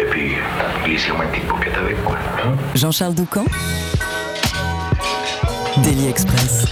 Et 0.00 0.04
puis, 0.04 0.32
glissez-moi 0.84 1.24
une 1.24 1.30
petite 1.30 1.46
paupiette 1.48 1.76
avec, 1.76 2.02
quoi. 2.04 2.16
Jean-Charles 2.74 3.14
Doucan 3.14 3.44
Daily 5.82 6.08
Express. 6.08 6.66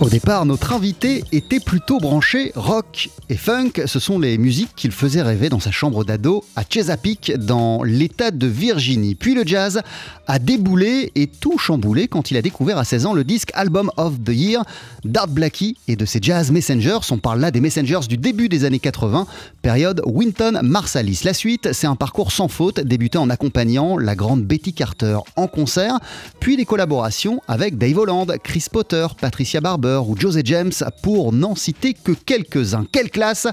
Au 0.00 0.08
départ, 0.08 0.46
notre 0.46 0.74
invité 0.74 1.24
était 1.32 1.58
plutôt 1.58 1.98
branché 1.98 2.52
rock 2.54 3.10
et 3.30 3.36
funk. 3.36 3.72
Ce 3.86 3.98
sont 3.98 4.20
les 4.20 4.38
musiques 4.38 4.70
qu'il 4.76 4.92
faisait 4.92 5.22
rêver 5.22 5.48
dans 5.48 5.58
sa 5.58 5.72
chambre 5.72 6.04
d'ado 6.04 6.44
à 6.54 6.62
Chesapeake, 6.62 7.32
dans 7.36 7.82
l'État 7.82 8.30
de 8.30 8.46
Virginie. 8.46 9.16
Puis 9.16 9.34
le 9.34 9.42
jazz 9.44 9.82
a 10.28 10.38
déboulé 10.38 11.10
et 11.16 11.26
tout 11.26 11.58
chamboulé 11.58 12.06
quand 12.06 12.30
il 12.30 12.36
a 12.36 12.42
découvert 12.42 12.78
à 12.78 12.84
16 12.84 13.06
ans 13.06 13.12
le 13.12 13.24
disque 13.24 13.50
Album 13.54 13.90
of 13.96 14.22
the 14.22 14.28
Year 14.28 14.62
d'Art 15.04 15.26
Blackie 15.26 15.76
et 15.88 15.96
de 15.96 16.04
ses 16.04 16.20
Jazz 16.22 16.52
Messengers. 16.52 17.00
On 17.10 17.18
parle 17.18 17.40
là 17.40 17.50
des 17.50 17.60
Messengers 17.60 18.06
du 18.08 18.18
début 18.18 18.48
des 18.48 18.64
années 18.64 18.78
80, 18.78 19.26
période 19.62 20.00
Winton 20.06 20.60
Marsalis. 20.62 21.22
La 21.24 21.34
suite, 21.34 21.72
c'est 21.72 21.88
un 21.88 21.96
parcours 21.96 22.30
sans 22.30 22.46
faute, 22.46 22.78
débuté 22.78 23.18
en 23.18 23.30
accompagnant 23.30 23.98
la 23.98 24.14
grande 24.14 24.44
Betty 24.44 24.74
Carter 24.74 25.18
en 25.34 25.48
concert, 25.48 25.98
puis 26.38 26.56
des 26.56 26.64
collaborations 26.64 27.42
avec 27.48 27.78
Dave 27.78 27.98
Holland, 27.98 28.32
Chris 28.44 28.66
Potter, 28.70 29.04
Patricia 29.20 29.60
Barber 29.60 29.87
ou 29.96 30.16
José 30.16 30.42
James, 30.44 30.72
pour 31.02 31.32
n'en 31.32 31.54
citer 31.54 31.94
que 31.94 32.12
quelques-uns. 32.12 32.86
Quelle 32.90 33.10
classe 33.10 33.46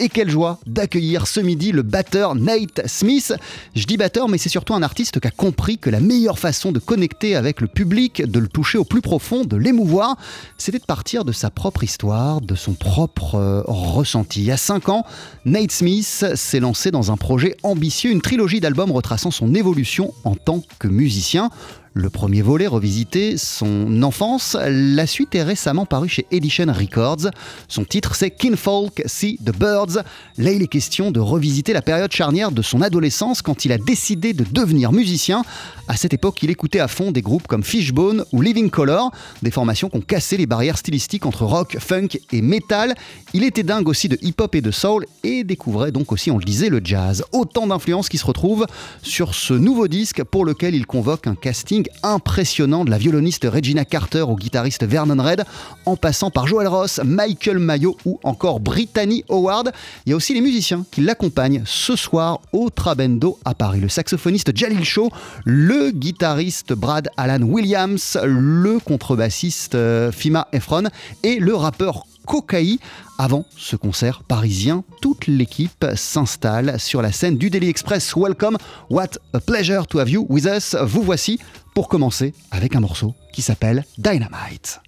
et 0.00 0.08
quelle 0.08 0.30
joie 0.30 0.58
d'accueillir 0.66 1.26
ce 1.26 1.40
midi 1.40 1.72
le 1.72 1.82
batteur 1.82 2.34
Nate 2.34 2.86
Smith. 2.86 3.34
Je 3.74 3.84
dis 3.84 3.96
batteur, 3.96 4.28
mais 4.28 4.38
c'est 4.38 4.48
surtout 4.48 4.74
un 4.74 4.82
artiste 4.82 5.20
qui 5.20 5.26
a 5.26 5.30
compris 5.30 5.78
que 5.78 5.90
la 5.90 6.00
meilleure 6.00 6.38
façon 6.38 6.72
de 6.72 6.78
connecter 6.78 7.36
avec 7.36 7.60
le 7.60 7.66
public, 7.66 8.22
de 8.22 8.38
le 8.38 8.48
toucher 8.48 8.78
au 8.78 8.84
plus 8.84 9.00
profond, 9.00 9.44
de 9.44 9.56
l'émouvoir, 9.56 10.16
c'était 10.56 10.78
de 10.78 10.84
partir 10.84 11.24
de 11.24 11.32
sa 11.32 11.50
propre 11.50 11.84
histoire, 11.84 12.40
de 12.40 12.54
son 12.54 12.74
propre 12.74 13.34
euh, 13.36 13.62
ressenti. 13.66 14.40
Il 14.40 14.46
y 14.46 14.52
a 14.52 14.56
5 14.56 14.88
ans, 14.88 15.04
Nate 15.44 15.72
Smith 15.72 16.26
s'est 16.34 16.60
lancé 16.60 16.90
dans 16.90 17.10
un 17.10 17.16
projet 17.16 17.56
ambitieux, 17.62 18.10
une 18.10 18.22
trilogie 18.22 18.60
d'albums 18.60 18.92
retraçant 18.92 19.30
son 19.30 19.54
évolution 19.54 20.12
en 20.24 20.34
tant 20.34 20.62
que 20.78 20.88
musicien. 20.88 21.50
Le 21.98 22.10
premier 22.10 22.42
volet 22.42 22.68
revisitait 22.68 23.34
son 23.36 24.04
enfance. 24.04 24.56
La 24.68 25.04
suite 25.04 25.34
est 25.34 25.42
récemment 25.42 25.84
parue 25.84 26.08
chez 26.08 26.26
Edition 26.30 26.66
Records. 26.68 27.32
Son 27.66 27.84
titre 27.84 28.14
c'est 28.14 28.30
Kinfolk 28.30 29.02
See 29.06 29.36
the 29.44 29.50
Birds. 29.50 30.04
Là, 30.36 30.52
il 30.52 30.62
est 30.62 30.68
question 30.68 31.10
de 31.10 31.18
revisiter 31.18 31.72
la 31.72 31.82
période 31.82 32.12
charnière 32.12 32.52
de 32.52 32.62
son 32.62 32.82
adolescence 32.82 33.42
quand 33.42 33.64
il 33.64 33.72
a 33.72 33.78
décidé 33.78 34.32
de 34.32 34.44
devenir 34.44 34.92
musicien. 34.92 35.42
À 35.88 35.96
cette 35.96 36.14
époque, 36.14 36.40
il 36.44 36.50
écoutait 36.50 36.78
à 36.78 36.86
fond 36.86 37.10
des 37.10 37.20
groupes 37.20 37.48
comme 37.48 37.64
Fishbone 37.64 38.24
ou 38.30 38.42
Living 38.42 38.70
Color, 38.70 39.10
des 39.42 39.50
formations 39.50 39.88
qui 39.88 39.96
ont 39.96 40.00
cassé 40.00 40.36
les 40.36 40.46
barrières 40.46 40.78
stylistiques 40.78 41.26
entre 41.26 41.46
rock, 41.46 41.78
funk 41.80 42.10
et 42.30 42.42
metal. 42.42 42.94
Il 43.34 43.42
était 43.42 43.64
dingue 43.64 43.88
aussi 43.88 44.08
de 44.08 44.18
hip-hop 44.22 44.54
et 44.54 44.60
de 44.60 44.70
soul 44.70 45.04
et 45.24 45.42
découvrait 45.42 45.90
donc 45.90 46.12
aussi, 46.12 46.30
on 46.30 46.38
le 46.38 46.44
disait, 46.44 46.68
le 46.68 46.80
jazz. 46.84 47.24
Autant 47.32 47.66
d'influences 47.66 48.08
qui 48.08 48.18
se 48.18 48.26
retrouvent 48.26 48.66
sur 49.02 49.34
ce 49.34 49.54
nouveau 49.54 49.88
disque 49.88 50.22
pour 50.22 50.44
lequel 50.44 50.76
il 50.76 50.86
convoque 50.86 51.26
un 51.26 51.34
casting 51.34 51.87
impressionnant 52.02 52.84
de 52.84 52.90
la 52.90 52.98
violoniste 52.98 53.46
Regina 53.50 53.84
Carter 53.84 54.22
au 54.22 54.36
guitariste 54.36 54.84
Vernon 54.84 55.22
Red, 55.22 55.44
en 55.86 55.96
passant 55.96 56.30
par 56.30 56.46
Joel 56.46 56.68
Ross, 56.68 57.00
Michael 57.04 57.58
Mayo 57.58 57.96
ou 58.04 58.20
encore 58.22 58.60
Brittany 58.60 59.24
Howard. 59.28 59.72
Il 60.06 60.10
y 60.10 60.12
a 60.12 60.16
aussi 60.16 60.34
les 60.34 60.40
musiciens 60.40 60.84
qui 60.90 61.00
l'accompagnent 61.00 61.62
ce 61.64 61.96
soir 61.96 62.40
au 62.52 62.70
Trabendo 62.70 63.38
à 63.44 63.54
Paris. 63.54 63.80
Le 63.80 63.88
saxophoniste 63.88 64.56
Jalil 64.56 64.84
Shaw, 64.84 65.10
le 65.44 65.90
guitariste 65.90 66.72
Brad 66.72 67.08
Alan 67.16 67.42
Williams, 67.42 68.18
le 68.24 68.78
contrebassiste 68.78 69.74
euh, 69.74 70.12
Fima 70.12 70.48
Efron 70.52 70.84
et 71.22 71.38
le 71.38 71.54
rappeur 71.54 72.04
Kokai. 72.28 72.78
Avant 73.18 73.46
ce 73.56 73.74
concert 73.74 74.22
parisien, 74.22 74.84
toute 75.00 75.26
l'équipe 75.26 75.86
s'installe 75.96 76.78
sur 76.78 77.02
la 77.02 77.10
scène 77.10 77.38
du 77.38 77.50
Daily 77.50 77.68
Express. 77.68 78.14
Welcome, 78.14 78.58
what 78.90 79.18
a 79.32 79.40
pleasure 79.40 79.86
to 79.88 79.98
have 79.98 80.10
you 80.10 80.26
with 80.28 80.44
us. 80.44 80.76
Vous 80.82 81.02
voici 81.02 81.40
pour 81.74 81.88
commencer 81.88 82.34
avec 82.50 82.76
un 82.76 82.80
morceau 82.80 83.14
qui 83.32 83.42
s'appelle 83.42 83.84
Dynamite. 83.96 84.87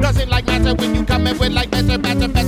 Doesn't 0.00 0.28
like 0.30 0.46
matter 0.46 0.74
when 0.74 0.94
you 0.94 1.04
coming 1.04 1.38
with 1.38 1.52
like 1.52 1.70
better, 1.70 1.98
better, 1.98 2.28
better 2.28 2.39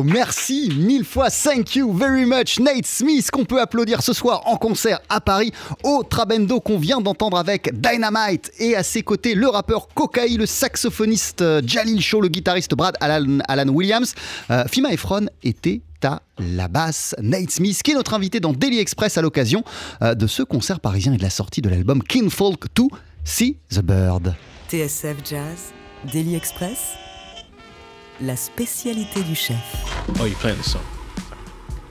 Merci 0.00 0.70
mille 0.76 1.04
fois, 1.04 1.28
thank 1.30 1.76
you 1.76 1.92
very 1.92 2.24
much, 2.24 2.58
Nate 2.58 2.86
Smith, 2.86 3.30
qu'on 3.30 3.44
peut 3.44 3.60
applaudir 3.60 4.02
ce 4.02 4.12
soir 4.12 4.42
en 4.46 4.56
concert 4.56 5.00
à 5.08 5.20
Paris 5.20 5.52
au 5.82 6.02
Trabendo 6.02 6.60
qu'on 6.60 6.78
vient 6.78 7.00
d'entendre 7.00 7.36
avec 7.36 7.70
Dynamite 7.80 8.50
et 8.58 8.76
à 8.76 8.82
ses 8.82 9.02
côtés 9.02 9.34
le 9.34 9.48
rappeur 9.48 9.88
Kokai, 9.88 10.36
le 10.36 10.46
saxophoniste 10.46 11.42
euh, 11.42 11.60
Jalil 11.64 12.00
Shaw, 12.00 12.20
le 12.20 12.28
guitariste 12.28 12.74
Brad 12.74 12.96
Alan, 13.00 13.68
Williams. 13.68 14.14
Euh, 14.50 14.64
Fima 14.70 14.92
Efron 14.92 15.26
était 15.42 15.82
à 16.04 16.22
la 16.38 16.68
basse. 16.68 17.14
Nate 17.20 17.50
Smith, 17.50 17.82
qui 17.82 17.92
est 17.92 17.94
notre 17.94 18.14
invité 18.14 18.40
dans 18.40 18.52
Daily 18.52 18.78
Express 18.78 19.18
à 19.18 19.22
l'occasion 19.22 19.62
euh, 20.02 20.14
de 20.14 20.26
ce 20.26 20.42
concert 20.42 20.80
parisien 20.80 21.12
et 21.12 21.16
de 21.16 21.22
la 21.22 21.30
sortie 21.30 21.60
de 21.60 21.68
l'album 21.68 22.02
Kinfolk 22.02 22.66
2, 22.74 22.84
See 23.24 23.56
the 23.70 23.80
Bird. 23.80 24.34
TSF 24.68 25.16
Jazz, 25.24 25.72
Daily 26.12 26.34
Express, 26.34 26.94
la 28.20 28.36
spécialité 28.36 29.22
du 29.22 29.34
chef. 29.34 29.56
Oh, 30.20 30.26
you're 30.26 30.34
playing 30.40 30.58
the 30.58 30.64
song. 30.64 30.82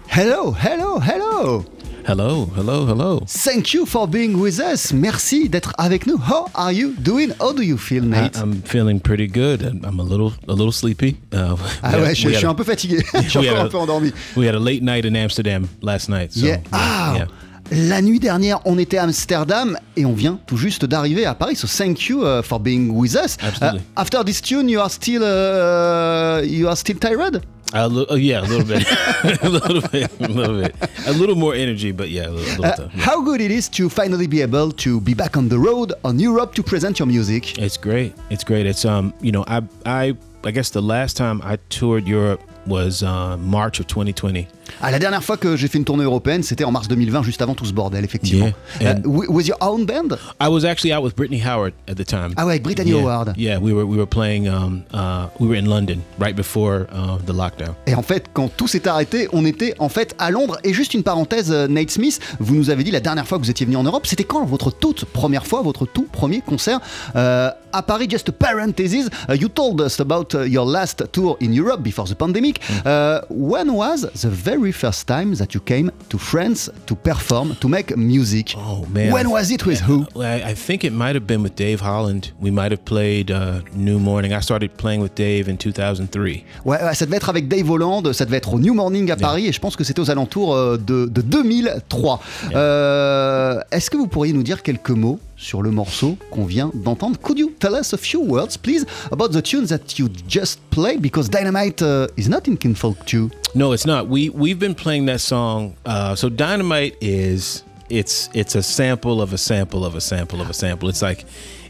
Hello, 0.07 0.51
hello, 0.51 0.99
hello! 0.99 1.65
Hello, 2.03 2.49
hello, 2.55 2.85
hello. 2.87 3.21
Thank 3.27 3.73
you 3.75 3.85
for 3.85 4.07
being 4.07 4.33
with 4.41 4.59
us. 4.59 4.91
Merci 4.91 5.47
d'être 5.49 5.71
avec 5.77 6.07
nous. 6.07 6.17
How 6.17 6.47
are 6.55 6.71
you 6.73 6.93
doing? 6.97 7.29
How 7.39 7.53
do 7.53 7.61
you 7.61 7.77
feel, 7.77 8.03
I, 8.03 8.07
Nate? 8.07 8.37
I'm 8.37 8.61
feeling 8.63 8.99
pretty 8.99 9.27
good. 9.27 9.61
I'm 9.61 9.99
a 9.99 10.03
little, 10.03 10.33
a 10.47 10.53
little 10.53 10.71
sleepy. 10.71 11.17
Uh, 11.31 11.55
ah 11.83 11.91
we 11.93 12.01
ouais, 12.01 12.07
had- 12.09 12.15
je, 12.15 12.29
suis 12.33 12.45
un 12.47 12.55
peu 12.55 12.63
fatigué. 12.63 13.03
je 13.21 13.29
suis 13.29 13.37
encore 13.49 13.65
un 13.65 13.69
peu 13.69 13.77
endormi. 13.77 14.11
We 14.35 14.47
had 14.47 14.55
a 14.55 14.59
late 14.59 14.81
night 14.81 15.05
in 15.05 15.15
Amsterdam 15.15 15.69
last 15.81 16.09
night. 16.09 16.33
So, 16.33 16.45
Yeah. 16.45 16.57
yeah, 16.57 16.69
Ah, 16.73 17.15
yeah. 17.17 17.25
La 17.73 18.01
nuit 18.01 18.19
dernière, 18.19 18.59
on 18.65 18.77
était 18.77 18.97
à 18.97 19.03
Amsterdam 19.03 19.77
et 19.95 20.05
on 20.05 20.11
vient 20.13 20.37
tout 20.45 20.57
juste 20.57 20.83
d'arriver 20.85 21.25
à 21.25 21.33
Paris. 21.33 21.55
So 21.55 21.67
thank 21.67 22.07
you 22.09 22.21
uh, 22.25 22.41
for 22.43 22.59
being 22.59 22.89
with 22.91 23.15
us. 23.15 23.37
Absolutely. 23.41 23.79
Uh, 23.79 24.01
after 24.01 24.23
this 24.25 24.41
tune, 24.41 24.67
you 24.67 24.79
are 24.81 24.89
still 24.89 25.23
uh, 25.23 26.41
you 26.43 26.67
are 26.67 26.75
still 26.75 26.97
tired? 26.99 27.41
A 27.73 27.87
li- 27.87 28.05
uh, 28.11 28.15
yeah, 28.15 28.41
a 28.41 28.45
little 28.45 28.65
bit, 28.65 28.85
a 29.43 29.47
little 29.47 29.81
bit, 29.89 30.11
a 30.19 30.27
little 30.27 30.59
bit, 30.61 30.75
a 31.07 31.13
little 31.13 31.35
more 31.35 31.55
energy, 31.55 31.93
but 31.93 32.09
yeah, 32.09 32.27
a 32.27 32.31
little, 32.31 32.61
little 32.63 32.85
Uh, 32.85 32.89
yeah. 32.93 33.01
how 33.05 33.21
good 33.21 33.39
it 33.39 33.51
is 33.51 33.69
to 33.69 33.87
finally 33.87 34.27
be 34.27 34.41
able 34.41 34.73
to 34.73 34.99
be 34.99 35.13
back 35.13 35.37
on 35.37 35.47
the 35.47 35.57
road 35.57 35.93
on 36.03 36.19
Europe 36.19 36.53
to 36.55 36.63
present 36.63 36.99
your 36.99 37.07
music. 37.07 37.57
It's 37.57 37.77
great. 37.77 38.13
It's 38.29 38.43
great. 38.43 38.65
It's 38.65 38.83
um, 38.83 39.13
you 39.21 39.31
know, 39.31 39.45
I 39.47 39.61
I 39.85 40.17
I 40.43 40.51
guess 40.51 40.71
the 40.71 40.81
last 40.81 41.15
time 41.15 41.39
I 41.45 41.57
toured 41.69 42.05
Europe 42.05 42.41
was 42.67 43.01
uh, 43.03 43.37
March 43.37 43.79
of 43.79 43.87
2020. 43.87 44.47
Ah, 44.81 44.91
la 44.91 44.99
dernière 44.99 45.23
fois 45.23 45.37
que 45.37 45.55
j'ai 45.55 45.67
fait 45.67 45.77
une 45.77 45.85
tournée 45.85 46.03
européenne, 46.03 46.43
c'était 46.43 46.63
en 46.63 46.71
mars 46.71 46.87
2020, 46.87 47.23
juste 47.23 47.41
avant 47.41 47.55
tout 47.55 47.65
ce 47.65 47.73
bordel, 47.73 48.03
effectivement. 48.03 48.51
Yeah. 48.79 48.95
Uh, 49.05 49.09
with 49.29 49.47
your 49.47 49.57
own 49.61 49.85
band? 49.85 50.17
I 50.39 50.47
was 50.47 50.65
actually 50.65 50.93
out 50.93 51.03
with 51.03 51.15
Brittany 51.15 51.41
Howard 51.43 51.73
at 51.87 51.95
the 51.95 52.05
time. 52.05 52.33
Ah 52.37 52.45
ouais, 52.45 52.51
avec 52.51 52.63
Brittany 52.63 52.91
yeah, 52.91 53.01
Howard. 53.01 53.33
Yeah, 53.37 53.59
we 53.59 53.73
were 53.73 53.85
we 53.85 53.97
were 53.97 54.07
playing. 54.07 54.47
Um, 54.47 54.83
uh, 54.93 55.27
we 55.39 55.47
were 55.47 55.57
in 55.57 55.65
London 55.65 56.01
right 56.19 56.35
before 56.35 56.87
uh, 56.91 57.17
the 57.25 57.33
lockdown. 57.33 57.75
Et 57.87 57.95
en 57.95 58.03
fait, 58.03 58.25
quand 58.33 58.49
tout 58.55 58.67
s'est 58.67 58.87
arrêté, 58.87 59.27
on 59.33 59.45
était 59.45 59.73
en 59.79 59.89
fait 59.89 60.15
à 60.19 60.31
Londres. 60.31 60.57
Et 60.63 60.73
juste 60.73 60.93
une 60.93 61.03
parenthèse, 61.03 61.51
euh, 61.51 61.67
Nate 61.67 61.91
Smith, 61.91 62.19
vous 62.39 62.55
nous 62.55 62.69
avez 62.69 62.83
dit 62.83 62.91
la 62.91 62.99
dernière 62.99 63.27
fois 63.27 63.37
que 63.37 63.43
vous 63.43 63.51
étiez 63.51 63.65
venu 63.65 63.77
en 63.77 63.83
Europe, 63.83 64.07
c'était 64.07 64.23
quand 64.23 64.45
votre 64.45 64.71
toute 64.71 65.05
première 65.05 65.45
fois, 65.45 65.61
votre 65.61 65.85
tout 65.85 66.07
premier 66.11 66.41
concert 66.41 66.79
euh, 67.15 67.49
à 67.73 67.81
Paris? 67.81 68.07
Just 68.09 68.29
a 68.29 68.31
parenthesis, 68.31 69.07
uh, 69.29 69.35
you 69.35 69.47
told 69.47 69.81
us 69.81 69.99
about 69.99 70.35
uh, 70.35 70.45
your 70.45 70.65
last 70.65 71.03
tour 71.11 71.37
in 71.41 71.51
Europe 71.53 71.81
before 71.81 72.05
the 72.07 72.15
pandemic. 72.15 72.59
Mm. 72.59 72.87
Uh, 72.87 73.21
when 73.29 73.69
was 73.71 74.07
the 74.21 74.29
very 74.29 74.60
first 74.69 75.07
time 75.07 75.33
that 75.35 75.55
you 75.55 75.61
came 75.61 75.89
to 76.09 76.19
France 76.19 76.69
to 76.85 76.95
perform, 76.95 77.55
to 77.55 77.67
make 77.67 77.97
music? 77.97 78.53
Oh 78.55 78.85
man! 78.93 79.11
When 79.11 79.31
was 79.31 79.49
it 79.49 79.65
with 79.65 79.79
who? 79.79 80.05
I, 80.21 80.53
think 80.53 80.83
it 80.83 80.93
might 80.93 81.15
have 81.15 81.25
been 81.25 81.41
with 81.41 81.55
Dave 81.55 81.81
Holland. 81.81 82.31
We 82.39 82.51
might 82.51 82.71
have 82.71 82.85
played 82.85 83.31
uh, 83.31 83.61
New 83.73 83.97
Morning. 83.97 84.31
I 84.33 84.41
started 84.41 84.77
playing 84.77 85.01
with 85.01 85.15
Dave 85.15 85.49
in 85.49 85.57
2003. 85.57 86.43
Ouais, 86.65 86.77
ça 86.93 87.05
devait 87.07 87.17
être 87.17 87.29
avec 87.29 87.47
Dave 87.47 87.69
Holland, 87.71 88.13
ça 88.13 88.25
devait 88.25 88.37
être 88.37 88.53
au 88.53 88.59
New 88.59 88.75
Morning 88.75 89.09
à 89.09 89.15
Paris, 89.15 89.47
et 89.47 89.51
je 89.51 89.59
pense 89.59 89.75
que 89.75 89.83
c'était 89.83 90.01
aux 90.01 90.11
alentours 90.11 90.53
euh, 90.53 90.77
de, 90.77 91.07
de 91.07 91.21
2003. 91.21 92.21
Euh, 92.53 93.59
Est-ce 93.71 93.89
que 93.89 93.97
vous 93.97 94.07
pourriez 94.07 94.33
nous 94.33 94.43
dire 94.43 94.61
quelques 94.61 94.91
mots 94.91 95.19
sur 95.41 95.63
le 95.63 95.71
morceau 95.71 96.17
qu'on 96.29 96.45
vient 96.45 96.71
d'entendre 96.73 97.17
Could 97.19 97.39
you 97.39 97.51
tell 97.59 97.73
us 97.73 97.93
a 97.93 97.97
few 97.97 98.21
words, 98.21 98.57
please, 98.57 98.85
about 99.11 99.29
the 99.31 99.41
tune 99.41 99.65
that 99.65 99.97
you 99.97 100.07
just 100.27 100.59
played? 100.69 101.01
Because 101.01 101.29
Dynamite 101.29 101.81
uh, 101.81 102.07
is 102.15 102.29
not 102.29 102.47
in 102.47 102.55
Kinfolk 102.55 103.05
2. 103.05 103.29
No, 103.55 103.73
it's 103.73 103.85
not. 103.85 104.07
We 104.07 104.29
we've 104.29 104.59
been 104.59 104.75
playing 104.75 105.07
that 105.07 105.19
song. 105.19 105.75
Uh, 105.85 106.15
so 106.15 106.29
Dynamite 106.29 106.95
is 107.01 107.63
it's 107.89 108.29
it's 108.33 108.55
a 108.55 108.63
sample 108.63 109.21
of 109.21 109.33
a 109.33 109.37
sample 109.37 109.83
of 109.83 109.95
a 109.95 110.01
sample 110.01 110.39
of 110.41 110.49
a 110.49 110.53
sample. 110.53 110.87
It's 110.87 111.01
like 111.01 111.25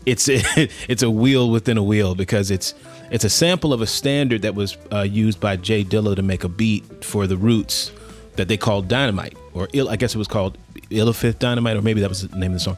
it's 0.06 0.28
it's 0.30 1.04
a 1.04 1.10
wheel 1.10 1.50
within 1.50 1.78
a 1.78 1.84
wheel 1.84 2.14
because 2.14 2.52
it's 2.52 2.76
it's 3.10 3.24
a 3.24 3.30
sample 3.30 3.74
of 3.74 3.82
a 3.82 3.88
standard 3.88 4.42
that 4.44 4.54
was 4.54 4.78
uh, 4.92 5.02
used 5.02 5.40
by 5.40 5.56
Jay 5.56 5.84
Dilla 5.84 6.16
to 6.16 6.22
make 6.22 6.44
a 6.44 6.50
beat 6.50 7.04
for 7.04 7.26
the 7.26 7.38
Roots 7.38 7.92
that 8.36 8.48
they 8.48 8.58
called 8.58 8.88
Dynamite 8.88 9.36
or 9.54 9.68
I 9.90 9.96
guess 9.96 10.14
it 10.14 10.18
was 10.18 10.28
called 10.28 10.58
Illifith 10.90 11.40
Dynamite 11.40 11.78
or 11.78 11.82
maybe 11.82 12.02
that 12.02 12.10
was 12.10 12.28
the 12.28 12.38
name 12.38 12.52
of 12.52 12.60
the 12.60 12.60
song. 12.60 12.78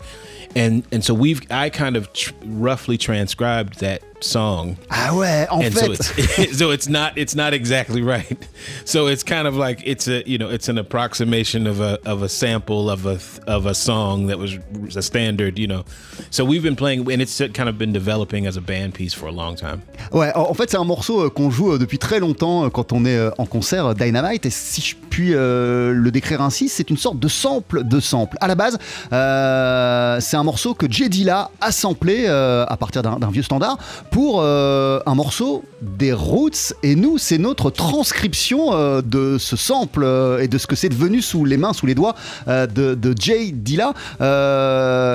And 0.56 0.84
and 0.92 1.04
so 1.04 1.14
we've 1.14 1.42
I 1.50 1.70
kind 1.70 1.96
of 1.96 2.12
tr- 2.14 2.34
roughly 2.46 2.98
transcribed 2.98 3.80
that 3.80 4.02
song 4.24 4.78
Ah 4.90 5.14
ouais, 5.14 5.48
en 5.52 5.64
and 5.64 5.76
so 5.76 5.92
it's 5.92 6.58
so 6.58 6.72
it's 6.72 6.88
not 6.88 7.18
it's 7.18 7.36
not 7.36 7.54
exactly 7.54 8.02
right. 8.02 8.38
So 8.86 9.08
it's 9.08 9.24
kind 9.24 9.48
of 9.48 9.56
like 9.56 9.82
it's 9.86 10.08
a 10.08 10.24
you 10.26 10.38
know 10.38 10.50
it's 10.50 10.70
an 10.70 10.78
approximation 10.78 11.68
of 11.68 11.82
a 11.82 12.00
of 12.06 12.22
a 12.22 12.30
sample 12.30 12.90
of 12.90 13.06
a 13.06 13.20
of 13.48 13.66
a 13.66 13.74
song 13.74 14.28
that 14.28 14.38
was 14.38 14.58
a 14.96 15.02
standard 15.02 15.58
you 15.60 15.68
know. 15.68 15.84
So 16.30 16.46
we've 16.46 16.64
been 16.64 16.76
playing 16.76 17.12
and 17.12 17.22
it's 17.22 17.42
kind 17.54 17.68
of 17.68 17.78
been 17.78 17.94
developing 17.94 18.46
as 18.48 18.56
a 18.56 18.62
band 18.62 18.94
piece 18.94 19.14
for 19.14 19.28
a 19.28 19.32
long 19.32 19.56
time. 19.56 19.82
Ouais, 20.12 20.32
en 20.36 20.54
fait, 20.54 20.70
c'est 20.70 20.78
un 20.78 20.86
morceau 20.86 21.26
euh, 21.26 21.30
qu'on 21.30 21.50
joue 21.50 21.74
euh, 21.74 21.78
depuis 21.78 21.98
très 21.98 22.20
longtemps 22.20 22.66
euh, 22.66 22.70
quand 22.70 22.94
on 22.94 23.06
est 23.06 23.30
en 23.38 23.46
concert 23.46 23.94
Dynamite. 23.96 24.46
Et 24.46 24.50
si 24.50 24.82
je 24.82 24.96
puis 25.10 25.34
euh, 25.34 25.94
le 25.94 26.12
décrire 26.12 26.42
ainsi, 26.42 26.70
c'est 26.70 26.90
une 26.90 26.98
sorte 26.98 27.20
de 27.20 27.28
sample 27.28 27.84
de 27.84 28.00
sample. 28.00 28.38
À 28.42 28.48
la 28.48 28.56
base, 28.56 28.78
euh, 29.12 30.20
c'est 30.20 30.38
un 30.38 30.43
un 30.44 30.46
morceau 30.46 30.74
que 30.74 30.92
Jay 30.92 31.08
Dilla 31.08 31.52
a 31.62 31.72
samplé 31.72 32.26
euh, 32.28 32.66
à 32.68 32.76
partir 32.76 33.02
d'un 33.02 33.32
vieux 33.32 33.44
standard 33.44 33.78
pour 34.12 34.42
euh, 34.42 35.00
un 35.06 35.16
morceau 35.16 35.64
des 35.82 36.12
Roots. 36.12 36.74
Et 36.84 36.96
nous, 36.98 37.18
c'est 37.18 37.38
notre 37.38 37.70
transcription 37.70 38.74
euh, 38.74 39.02
de 39.02 39.38
ce 39.38 39.56
sample 39.56 40.06
et 40.42 40.50
de 40.50 40.58
ce 40.58 40.68
que 40.68 40.76
c'est 40.76 40.90
devenu 40.90 41.22
sous 41.22 41.46
les 41.46 41.56
mains, 41.56 41.72
sous 41.72 41.86
les 41.86 41.96
doigts 41.96 42.14
de, 42.48 42.66
de 42.94 43.16
Jay 43.18 43.52
Dilla. 43.54 43.94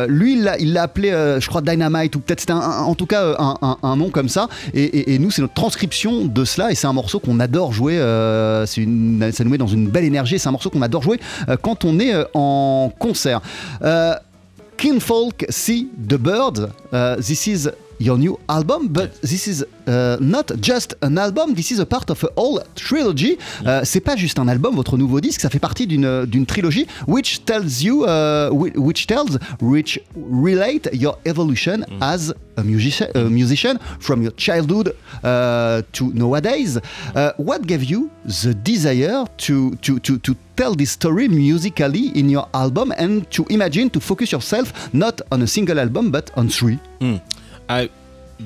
Lui, 0.08 0.32
il 0.38 0.73
l'a- 0.73 0.82
appelé, 0.82 1.11
je 1.11 1.47
crois, 1.47 1.61
Dynamite, 1.61 2.16
ou 2.16 2.20
peut-être 2.20 2.40
c'était 2.40 2.52
en 2.54 2.94
tout 2.94 3.04
cas 3.06 3.35
un, 3.38 3.76
un- 3.82 3.97
nom 3.97 4.08
comme 4.08 4.30
ça. 4.30 4.49
Et, 4.73 5.18
nous, 5.18 5.30
c'est 5.30 5.42
notre 5.42 5.52
transcription 5.54 6.25
de 6.25 6.44
cela. 6.47 6.70
Et 6.73 6.75
c'est 6.75 6.87
un 6.87 6.92
morceau 6.94 7.18
qu'on 7.18 7.38
adore 7.40 7.73
jouer. 7.73 7.97
une- 7.99 9.30
ça 9.32 9.44
nous 9.44 9.50
met 9.50 9.58
dans 9.58 9.66
une 9.66 9.88
belle 9.90 10.04
énergie. 10.04 10.38
C'est 10.38 10.49
un 10.49 10.52
morceau 10.52 10.70
qu'on 10.70 10.80
adore 10.82 11.02
jouer 11.02 11.20
quand 11.61 11.85
on 11.85 11.99
est 12.00 12.14
en 12.32 12.90
concert. 12.99 13.42
Kinfolk 14.78 15.42
See 15.50 15.90
the 15.92 16.18
Bird. 16.18 16.73
Uh, 16.92 17.16
this 17.16 17.49
is 17.49 17.68
your 18.00 18.19
new 18.19 18.38
album, 18.49 18.88
but 18.88 19.21
this 19.23 19.47
is 19.47 19.64
uh, 19.87 20.17
not 20.21 20.52
just 20.61 20.97
an 21.02 21.19
album. 21.19 21.55
This 21.55 21.71
is 21.71 21.81
a 21.81 21.87
part 21.87 22.11
of 22.11 22.23
a 22.25 22.28
whole 22.37 22.61
trilogy. 22.75 23.38
Uh, 23.64 23.81
c'est 23.85 24.00
pas 24.00 24.17
juste 24.17 24.38
un 24.38 24.49
album, 24.49 24.75
votre 24.75 24.97
nouveau 24.97 25.21
disque. 25.21 25.40
Ça 25.40 25.50
fait 25.50 25.59
partie 25.59 25.87
d'une 25.87 26.25
d'une 26.26 26.47
trilogie, 26.47 26.87
which 27.07 27.45
tells 27.45 27.83
you, 27.83 28.05
uh, 28.05 28.50
which 28.52 29.07
tells, 29.07 29.38
which 29.61 30.00
relate 30.17 30.88
your 30.93 31.19
evolution 31.25 31.85
as 32.00 32.35
a 32.57 32.62
musician, 32.62 33.09
a 33.14 33.21
musician 33.25 33.78
from 34.00 34.23
your 34.23 34.33
childhood 34.37 34.95
uh, 35.25 35.83
to 35.93 36.12
nowadays. 36.14 36.81
Uh, 37.14 37.33
what 37.38 37.62
gave 37.67 37.85
you 37.85 38.11
the 38.25 38.55
desire 38.55 39.25
to 39.38 39.75
to 39.83 39.99
to 40.00 40.19
to 40.19 40.35
tell 40.57 40.75
this 40.75 40.90
story 40.90 41.28
musically 41.28 42.11
in 42.19 42.28
your 42.28 42.47
album 42.52 42.93
and 42.99 43.31
to 43.31 43.45
imagine 43.49 43.88
to 43.90 44.00
focus 44.00 44.33
yourself 44.33 44.73
not 44.93 45.21
on 45.31 45.43
a 45.43 45.47
single 45.47 45.78
album 45.78 46.11
but 46.11 46.31
on 46.37 46.49
three. 46.49 46.78
I 47.68 47.90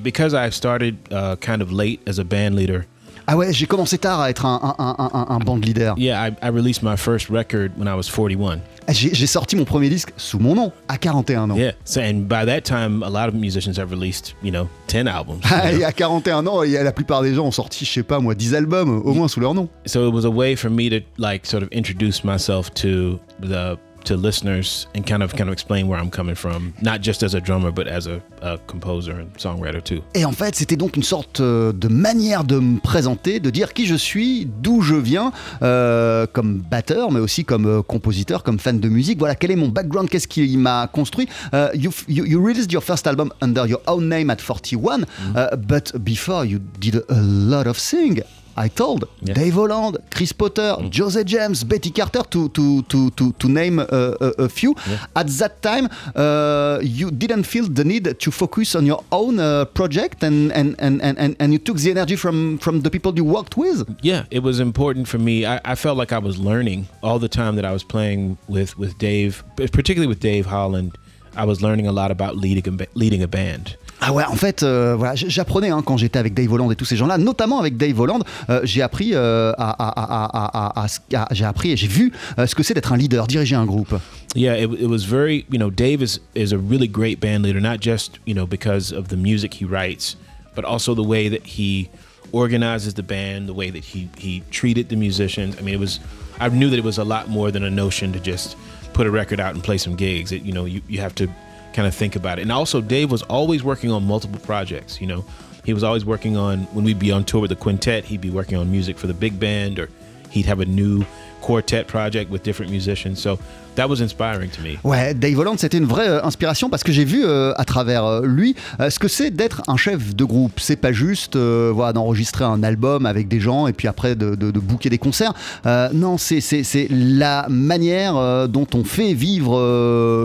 because 0.03 0.35
I 0.35 0.51
started 0.51 0.97
uh, 1.13 1.37
kind 1.37 1.63
of 1.63 1.71
late 1.73 2.01
as 2.07 2.19
a 2.19 2.25
band 2.25 2.55
leader. 2.55 2.87
Ah 3.27 3.37
ouais, 3.37 3.53
j'ai 3.53 3.67
commencé 3.67 3.99
tard 3.99 4.21
à 4.21 4.31
être 4.31 4.47
un, 4.47 4.75
un, 4.79 4.97
un, 4.99 5.27
un, 5.29 5.39
band 5.39 5.59
leader. 5.65 5.95
Yeah, 5.97 6.21
I, 6.21 6.33
I 6.43 6.49
released 6.49 6.83
my 6.83 6.97
first 6.97 7.31
record 7.31 7.71
when 7.79 7.87
I 7.87 7.95
was 7.95 8.09
41. 8.09 8.61
J'ai 8.89 9.15
j'ai 9.15 9.29
sorti 9.29 9.55
mon 9.55 9.65
premier 9.65 9.89
disque 9.89 10.13
sous 10.17 10.41
mon 10.41 10.57
nom 10.57 10.73
à 10.89 10.99
41 10.99 11.51
ans. 11.51 11.57
Yeah. 11.57 11.73
So 11.85 12.01
and 12.01 12.27
by 12.29 12.45
that 12.45 12.63
time, 12.63 13.05
a 13.05 13.09
lot 13.09 13.29
of 13.29 13.35
musicians 13.35 13.79
have 13.79 13.93
released, 13.93 14.35
you 14.43 14.51
know, 14.51 14.69
10 14.89 15.07
albums. 15.07 15.41
Ah, 15.45 15.73
Et 15.73 15.85
à 15.85 15.93
41 15.93 16.47
ans, 16.49 16.63
la 16.63 16.93
plupart 16.93 17.23
des 17.23 17.35
gens 17.35 17.47
ont 17.47 17.53
sorti, 17.53 17.85
je 17.85 17.93
sais 17.93 18.03
pas 18.03 18.19
moi, 18.19 18.35
10 18.35 18.55
albums, 18.57 19.03
au 19.05 19.15
moins 19.15 19.29
sous 19.29 19.39
leur 19.39 19.55
nom. 19.55 19.69
so 19.87 20.09
it 20.09 20.13
was 20.13 20.25
a 20.25 20.31
way 20.31 20.57
for 20.57 20.69
me 20.69 20.91
to 20.91 21.01
like 21.17 21.47
sort 21.47 21.63
of 21.63 21.69
introduce 21.71 22.25
myself 22.25 22.75
to 22.75 23.21
the 23.41 23.79
to 24.05 24.17
listeners 24.17 24.87
and 24.95 25.03
kind 25.03 25.23
of 25.23 25.33
kind 25.35 25.49
of 25.49 25.53
explain 25.53 25.89
where 25.89 25.99
I'm 25.99 26.11
coming 26.11 26.35
from, 26.35 26.73
not 26.81 27.01
just 27.03 27.23
as 27.23 27.35
a 27.35 27.41
drummer, 27.41 27.71
but 27.71 27.87
as 27.87 28.07
a, 28.07 28.21
a 28.41 28.59
composer 28.67 29.13
and 29.13 29.29
songwriter 29.39 29.83
too. 29.83 30.03
Et 30.15 30.25
en 30.25 30.33
fait, 30.33 30.55
c'était 30.55 30.77
donc 30.77 30.97
une 30.97 31.03
sorte 31.03 31.41
euh, 31.41 31.73
de 31.73 31.89
manière 31.89 32.45
de 32.45 32.59
me 32.59 32.81
présenter, 32.81 33.41
de 33.41 33.51
dire 33.51 33.73
qui 33.73 33.87
je 33.87 33.95
suis, 33.95 34.47
d'où 34.47 34.83
je 34.83 34.95
viens, 34.95 35.33
euh, 35.63 36.27
comme 36.33 36.59
batteur, 36.59 37.11
mais 37.11 37.21
aussi 37.21 37.45
comme 37.45 37.67
euh, 37.67 37.83
compositeur, 37.83 38.43
comme 38.43 38.59
fan 38.59 38.81
de 38.81 38.89
musique. 38.89 39.19
Voilà, 39.19 39.35
quel 39.35 39.51
est 39.51 39.57
mon 39.57 39.69
background, 39.69 40.09
qu'est-ce 40.09 40.29
qui 40.29 40.57
m'a 40.57 40.89
construit. 40.93 41.29
You, 41.75 41.91
you, 42.09 42.25
you 42.25 42.45
released 42.45 42.73
your 42.73 42.83
first 42.83 43.07
album 43.07 43.33
under 43.41 43.67
your 43.67 43.81
own 43.87 44.09
name 44.09 44.31
at 44.31 44.41
41, 44.41 45.05
uh, 45.35 45.57
but 45.57 45.93
before 45.99 46.45
you 46.45 46.59
did 46.79 47.05
a 47.09 47.21
lot 47.21 47.67
of 47.67 47.77
things. 47.77 48.23
I 48.57 48.69
told 48.69 49.05
Yeah. 49.23 49.35
Dave 49.35 49.55
Holland, 49.55 49.99
Chris 50.15 50.33
Potter, 50.33 50.77
Jose 50.97 51.25
James, 51.25 51.65
Betty 51.65 51.91
Carter, 51.91 52.23
to 52.31 52.49
to 52.51 52.83
to 52.83 53.11
to, 53.11 53.33
to 53.33 53.49
name 53.49 53.79
a, 53.79 53.87
a, 54.21 54.29
a 54.45 54.49
few. 54.49 54.75
At 55.17 55.29
that 55.41 55.63
time, 55.63 55.89
uh, 56.15 56.79
you 56.83 57.11
didn't 57.11 57.45
feel 57.45 57.67
the 57.69 57.85
need 57.85 58.19
to 58.19 58.31
focus 58.31 58.75
on 58.75 58.85
your 58.87 59.03
own 59.11 59.39
uh, 59.41 59.65
project, 59.67 60.23
and 60.23 60.53
and, 60.53 60.77
and, 60.79 61.01
and 61.03 61.19
and 61.19 61.37
and 61.39 61.53
you 61.53 61.59
took 61.59 61.77
the 61.79 61.91
energy 61.91 62.17
from 62.17 62.59
from 62.59 62.81
the 62.83 62.91
people 62.91 63.15
you 63.17 63.25
worked 63.25 63.57
with. 63.57 63.79
Yeah, 64.03 64.25
it 64.31 64.43
was 64.43 64.61
important 64.61 65.09
for 65.09 65.19
me. 65.19 65.47
I, 65.47 65.61
I 65.65 65.75
felt 65.75 65.97
like 65.97 66.13
I 66.13 66.19
was 66.19 66.39
learning 66.39 66.89
all 67.03 67.19
the 67.19 67.29
time 67.29 67.57
that 67.57 67.65
I 67.65 67.73
was 67.73 67.85
playing 67.85 68.39
with 68.49 68.77
with 68.79 68.99
Dave, 68.99 69.43
particularly 69.57 70.09
with 70.09 70.21
Dave 70.21 70.47
Holland. 70.47 70.97
I 71.35 71.45
was 71.47 71.63
learning 71.63 71.87
a 71.87 71.93
lot 71.93 72.11
about 72.11 72.37
leading 72.37 72.67
a, 72.81 72.87
leading 72.95 73.23
a 73.23 73.29
band. 73.29 73.77
Ah 74.05 74.13
ouais, 74.13 74.25
en 74.25 74.35
fait, 74.35 74.65
euh, 74.65 74.97
voilà, 74.97 75.15
j'apprenais 75.15 75.71
hein, 75.71 75.81
quand 75.85 75.97
j'étais 75.97 76.19
avec 76.19 76.35
Dave 76.35 76.53
Holland 76.53 76.73
et 76.73 76.75
tous 76.75 76.85
ces 76.85 76.97
gens-là, 76.97 77.19
notamment 77.19 77.61
avec 77.61 77.77
Dave 77.77 78.01
Holland, 78.01 78.25
euh, 78.51 78.61
j'ai 78.65 78.83
appris 78.83 79.13
euh, 79.15 79.53
à- 79.57 80.87
j'ai 81.31 81.45
appris 81.45 81.71
et 81.71 81.77
j'ai 81.77 81.87
vu 81.87 82.13
euh, 82.39 82.47
ce 82.49 82.55
que 82.57 82.65
c'est 82.65 82.75
d'être 82.75 82.93
un 82.93 82.97
leader, 82.97 83.29
diriger 83.29 83.55
un 83.55 83.65
groupe. 83.65 83.95
Yeah, 84.35 84.57
it, 84.57 84.71
it 84.81 84.89
was 84.89 85.05
very, 85.07 85.45
you 85.53 85.59
know, 85.59 85.71
Dave 85.71 86.03
is, 86.03 86.19
is 86.35 86.53
a 86.53 86.59
really 86.59 86.89
great 86.89 87.21
band 87.21 87.45
leader, 87.45 87.61
not 87.61 87.79
just, 87.81 88.19
you 88.27 88.35
know, 88.35 88.45
because 88.47 88.93
of 88.93 89.09
the 89.09 89.17
music 89.17 89.55
he 89.55 89.65
writes, 89.65 90.17
but 90.57 90.65
also 90.65 90.95
the 90.95 91.07
way 91.07 91.29
that 91.29 91.47
he 91.57 91.89
organizes 92.33 92.95
the 92.95 93.03
band, 93.05 93.47
the 93.49 93.55
way 93.55 93.71
that 93.71 93.85
he, 93.85 94.09
he 94.19 94.43
treated 94.51 94.89
the 94.89 94.97
musicians. 94.97 95.55
I 95.59 95.63
mean, 95.63 95.75
it 95.75 95.81
was, 95.81 96.01
I 96.41 96.49
knew 96.49 96.71
that 96.71 96.79
it 96.79 96.85
was 96.85 96.99
a 96.99 97.05
lot 97.05 97.29
more 97.29 97.53
than 97.53 97.63
a 97.63 97.71
notion 97.71 98.13
to 98.15 98.19
just 98.19 98.57
put 98.95 99.07
a 99.07 99.11
record 99.11 99.39
out 99.39 99.55
and 99.55 99.63
play 99.63 99.79
some 99.79 99.95
gigs. 99.95 100.33
It, 100.33 100.43
you 100.43 100.53
know, 100.53 100.65
you, 100.65 100.81
you 100.89 101.01
have 101.01 101.15
to 101.17 101.29
kind 101.73 101.89
of 101.89 101.95
think 101.95 102.17
about 102.17 102.39
it. 102.39 102.43
And 102.43 102.53
also, 102.53 102.81
Dave 102.81 103.11
was 103.11 103.23
always 103.23 103.63
working 103.63 103.91
on 103.91 104.07
multiple 104.07 104.41
projects, 104.41 105.01
you 105.01 105.07
know. 105.07 105.25
He 105.65 105.73
was 105.73 105.85
always 105.85 106.05
working 106.05 106.37
on, 106.37 106.65
when 106.75 106.85
we'd 106.85 106.99
be 106.99 107.13
on 107.13 107.25
tour 107.25 107.41
with 107.41 107.51
the 107.51 107.57
quintet, 107.57 108.05
he'd 108.05 108.21
be 108.21 108.31
working 108.31 108.59
on 108.59 108.71
music 108.71 108.99
for 108.99 109.07
the 109.07 109.15
big 109.15 109.39
band, 109.39 109.79
or 109.79 109.89
he'd 110.31 110.47
have 110.47 110.61
a 110.61 110.65
new 110.65 111.05
quartet 111.41 111.87
project 111.87 112.31
with 112.31 112.43
different 112.43 112.71
musicians. 112.71 113.21
So 113.21 113.39
that 113.75 113.89
was 113.89 114.03
inspiring 114.03 114.51
to 114.51 114.61
me. 114.63 114.79
Ouais, 114.85 115.15
Dave 115.15 115.39
Holland, 115.39 115.59
c'était 115.59 115.79
une 115.79 115.87
vraie 115.87 116.09
euh, 116.09 116.25
inspiration 116.25 116.69
parce 116.69 116.83
que 116.83 116.93
j'ai 116.93 117.05
vu 117.05 117.25
euh, 117.25 117.53
à 117.57 117.65
travers 117.65 118.05
euh, 118.05 118.27
lui 118.27 118.55
euh, 118.81 118.91
ce 118.91 118.99
que 118.99 119.09
c'est 119.09 119.31
d'être 119.31 119.63
un 119.69 119.77
chef 119.77 120.15
de 120.15 120.25
groupe. 120.25 120.59
C'est 120.59 120.77
pas 120.77 120.93
juste 120.93 121.37
euh, 121.37 121.71
voilà, 121.75 121.93
d'enregistrer 121.93 122.45
un 122.45 122.63
album 122.63 123.07
avec 123.07 123.29
des 123.29 123.41
gens 123.41 123.67
et 123.67 123.73
puis 123.73 123.89
après 123.89 124.15
de, 124.15 124.35
de, 124.35 124.51
de 124.51 124.61
booker 124.61 124.91
des 124.91 124.99
concerts. 124.99 125.33
Euh, 125.67 125.89
non, 125.93 126.19
c'est, 126.19 126.43
la 126.91 127.47
manière 127.49 128.49
dont 128.49 128.67
on 128.75 128.85
fait 128.85 129.15
vivre 129.15 129.59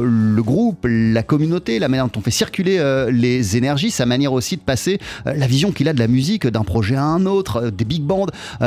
le 0.03 0.41
groupe, 0.41 0.85
la 0.89 1.23
communauté, 1.23 1.79
la 1.79 1.87
manière 1.87 2.05
dont 2.05 2.19
on 2.19 2.21
fait 2.21 2.31
circuler 2.31 2.81
les 3.11 3.57
énergies, 3.57 3.91
sa 3.91 4.05
manière 4.05 4.33
aussi 4.33 4.57
de 4.57 4.61
passer 4.61 4.99
la 5.25 5.47
vision 5.47 5.71
qu'il 5.71 5.87
a 5.87 5.93
de 5.93 5.99
la 5.99 6.07
musique 6.07 6.47
d'un 6.47 6.63
projet 6.63 6.95
à 6.95 7.03
un 7.03 7.25
autre, 7.25 7.69
des 7.69 7.85
big 7.85 8.03
bands, 8.03 8.25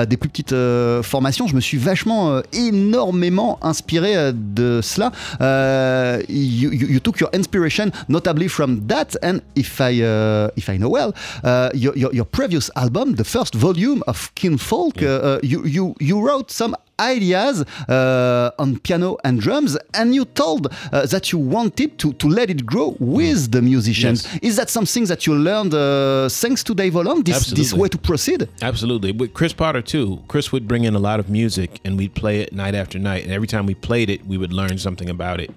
des 0.09 0.17
plus 0.17 0.29
petites 0.29 0.55
formations. 1.03 1.47
Je 1.47 1.55
me 1.55 1.61
suis 1.61 1.79
vachement, 1.79 2.41
énormément 2.53 3.59
inspiré 3.63 4.33
de 4.33 4.70
cela. 4.81 5.11
Euh, 5.41 6.23
you, 6.29 6.71
you, 6.71 6.87
you 6.87 7.01
took 7.01 7.21
your 7.21 7.31
inspiration 7.33 7.91
notably 8.09 8.49
from 8.49 8.87
that, 8.87 9.17
and 9.23 9.41
if 9.55 9.81
I 9.81 10.03
uh, 10.03 10.51
if 10.57 10.69
I 10.69 10.77
know 10.77 10.89
well, 10.89 11.13
uh, 11.45 11.71
your, 11.75 11.97
your 11.97 12.13
your 12.13 12.27
previous 12.27 12.71
album, 12.77 13.15
the 13.17 13.25
first 13.25 13.55
volume 13.55 14.03
of 14.07 14.31
Kinfolk, 14.35 15.03
uh, 15.03 15.07
uh, 15.07 15.41
you 15.43 15.65
you 15.65 15.95
you 16.01 16.21
wrote 16.21 16.51
some 16.51 16.77
ideas 17.01 17.65
uh, 17.89 18.51
on 18.59 18.79
piano 18.79 19.17
and 19.25 19.41
drums, 19.41 19.77
and 19.95 20.15
you 20.15 20.25
told 20.25 20.67
uh, 20.67 21.07
that 21.07 21.33
you 21.33 21.39
wanted 21.39 21.99
to, 21.99 22.13
to 22.15 22.29
let 22.29 22.51
it 22.51 22.67
grow 22.67 22.97
with 23.01 23.51
the 23.51 23.63
musicians. 23.63 24.25
Yes. 24.25 24.39
Is 24.43 24.57
that 24.57 24.71
something 24.71 25.05
that 25.07 25.27
you 25.27 25.35
learned 25.35 25.75
uh, 25.75 26.29
thanks 26.29 26.63
to 26.65 26.75
Dave 26.75 26.95
Holland, 26.95 27.25
this, 27.27 27.47
this 27.47 27.73
way 27.73 27.89
to 27.89 27.99
proceed? 27.99 28.49
Absolutely. 28.63 29.13
With 29.13 29.35
Chris 29.35 29.53
Potter 29.53 29.83
too. 29.83 30.23
Chris 30.29 30.53
would 30.53 30.69
bring 30.69 30.85
in 30.85 30.95
a 30.95 30.99
lot 30.99 31.21
of 31.21 31.29
music 31.29 31.81
and 31.85 31.97
we'd 31.97 32.15
play 32.15 32.41
it 32.41 32.53
night 32.53 32.75
after 32.75 32.99
night. 32.99 33.25
And 33.25 33.33
every 33.33 33.47
time 33.47 33.67
we 33.67 33.75
played 33.75 34.11
it, 34.11 34.27
we 34.27 34.37
would 34.37 34.53
learn 34.53 34.79
something 34.79 35.09
about 35.09 35.41
it. 35.41 35.51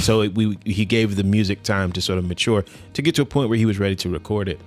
So 0.00 0.20
it, 0.22 0.34
we 0.34 0.58
he 0.64 0.84
gave 0.84 1.16
the 1.16 1.24
music 1.24 1.62
time 1.62 1.92
to 1.92 2.00
sort 2.02 2.18
of 2.18 2.26
mature 2.26 2.64
to 2.92 3.02
get 3.02 3.14
to 3.14 3.22
a 3.22 3.24
point 3.24 3.48
where 3.48 3.58
he 3.58 3.64
was 3.64 3.78
ready 3.78 3.96
to 3.96 4.10
record 4.10 4.48
it. 4.48 4.60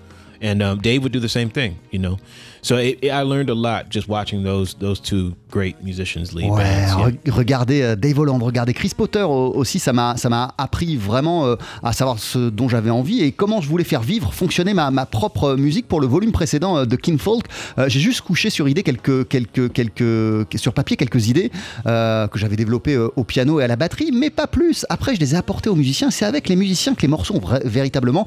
And 0.44 0.60
um, 0.62 0.80
Dave 0.82 1.04
would 1.04 1.12
do 1.14 1.20
the 1.20 1.28
same 1.30 1.50
thing, 1.50 1.74
you 1.94 2.00
know? 2.00 2.18
So 2.64 2.78
it, 2.78 2.98
it- 3.04 3.12
I 3.12 3.24
learned 3.24 3.50
a 3.50 3.56
lot 3.56 3.86
just 3.92 4.08
watching 4.08 4.44
those 4.44 4.76
those 4.80 5.00
two 5.02 5.34
great 5.52 5.76
musicians 5.84 6.34
lead 6.34 6.50
Ouais, 6.50 6.64
bands. 6.64 6.96
yeah. 6.98 7.08
re- 7.10 7.32
regardez 7.32 7.82
euh, 7.84 7.96
Dave 7.96 8.18
Holland, 8.20 8.42
regardez 8.42 8.74
Chris 8.74 8.92
Potter 8.96 9.22
au- 9.22 9.52
aussi, 9.56 9.78
ça 9.80 9.94
m'a 9.94 10.16
ça 10.18 10.30
m'a 10.30 10.54
appris 10.58 10.96
vraiment 10.98 11.46
euh, 11.46 11.56
à 11.84 11.94
savoir 11.94 12.18
ce 12.20 12.50
dont 12.50 12.70
j'avais 12.70 12.90
envie 12.90 13.22
et 13.22 13.32
comment 13.32 13.62
je 13.62 13.68
voulais 13.70 13.84
faire 13.84 14.02
vivre, 14.02 14.34
fonctionner 14.34 14.74
ma, 14.74 14.90
ma 14.92 15.06
propre 15.06 15.56
musique 15.56 15.88
pour 15.88 16.02
le 16.02 16.08
volume 16.08 16.32
précédent 16.32 16.78
euh, 16.78 16.86
de 16.86 16.96
Kinfolk. 16.96 17.46
Euh, 17.78 17.86
J'ai 17.90 18.00
juste 18.00 18.22
couché 18.22 18.50
sur 18.50 18.68
idée 18.70 18.84
quelques 18.84 19.28
quelques 19.28 19.72
quelques 19.74 20.48
sur 20.60 20.74
papier 20.74 20.98
quelques 20.98 21.28
idées 21.28 21.52
euh, 21.88 22.28
que 22.28 22.38
j'avais 22.40 22.56
développées 22.56 22.98
au 22.98 23.24
piano 23.24 23.60
et 23.60 23.64
à 23.64 23.68
la 23.68 23.76
batterie, 23.76 24.12
mais 24.14 24.30
pas 24.30 24.48
plus. 24.48 24.86
Après, 24.90 25.14
je 25.16 25.20
les 25.20 25.34
ai 25.34 25.38
apportées 25.38 25.70
aux 25.70 25.76
musiciens. 25.76 26.10
C'est 26.12 26.26
avec 26.26 26.48
les 26.50 26.56
musiciens 26.56 26.94
que 26.96 27.02
les 27.02 27.08
morceaux 27.08 27.36
ont 27.36 27.42
véritablement 27.66 28.26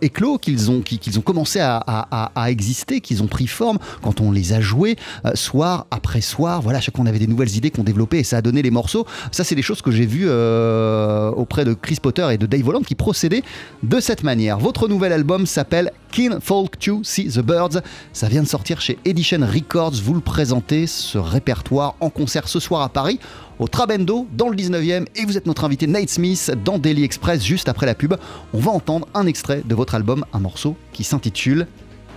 éclos, 0.00 0.38
qu'ils 0.46 1.18
ont 1.18 1.22
commencé 1.22 1.60
à, 1.60 2.46
exister, 2.48 3.00
qu'ils 3.00 3.22
ont 3.22 3.26
pris 3.26 3.46
forme 3.46 3.78
quand 4.02 4.20
on 4.20 4.30
les 4.30 4.52
a 4.52 4.60
joués 4.60 4.96
euh, 5.24 5.32
soir 5.34 5.86
après 5.90 6.20
soir. 6.20 6.62
Voilà, 6.62 6.80
chaque 6.80 6.96
fois 6.96 7.04
on 7.04 7.08
avait 7.08 7.18
des 7.18 7.26
nouvelles 7.26 7.54
idées 7.56 7.70
qu'on 7.70 7.82
développait 7.82 8.20
et 8.20 8.24
ça 8.24 8.38
a 8.38 8.42
donné 8.42 8.62
les 8.62 8.70
morceaux. 8.70 9.06
Ça, 9.32 9.44
c'est 9.44 9.54
des 9.54 9.62
choses 9.62 9.82
que 9.82 9.90
j'ai 9.90 10.06
vues 10.06 10.26
euh, 10.28 11.30
auprès 11.30 11.64
de 11.64 11.74
Chris 11.74 11.98
Potter 12.00 12.26
et 12.32 12.38
de 12.38 12.46
Dave 12.46 12.66
Holland 12.68 12.84
qui 12.84 12.94
procédaient 12.94 13.42
de 13.82 14.00
cette 14.00 14.22
manière. 14.22 14.58
Votre 14.58 14.88
nouvel 14.88 15.12
album 15.12 15.46
s'appelle 15.46 15.92
Kin 16.12 16.38
Folk 16.40 16.78
to 16.78 17.02
See 17.04 17.28
the 17.28 17.40
Birds. 17.40 17.82
Ça 18.12 18.28
vient 18.28 18.42
de 18.42 18.48
sortir 18.48 18.80
chez 18.80 18.98
Edition 19.04 19.40
Records. 19.40 19.94
Vous 20.02 20.14
le 20.14 20.20
présentez, 20.20 20.86
ce 20.86 21.18
répertoire 21.18 21.94
en 22.00 22.10
concert 22.10 22.48
ce 22.48 22.60
soir 22.60 22.82
à 22.82 22.88
Paris, 22.88 23.18
au 23.58 23.68
Trabendo, 23.68 24.26
dans 24.32 24.48
le 24.48 24.56
19e. 24.56 25.06
Et 25.16 25.24
vous 25.24 25.36
êtes 25.36 25.46
notre 25.46 25.64
invité 25.64 25.86
Nate 25.86 26.10
Smith 26.10 26.52
dans 26.64 26.78
Daily 26.78 27.04
Express 27.04 27.42
juste 27.42 27.68
après 27.68 27.86
la 27.86 27.94
pub. 27.94 28.14
On 28.52 28.58
va 28.58 28.70
entendre 28.70 29.08
un 29.14 29.26
extrait 29.26 29.62
de 29.64 29.74
votre 29.74 29.94
album, 29.94 30.24
un 30.32 30.40
morceau 30.40 30.76
qui 30.92 31.04
s'intitule 31.04 31.66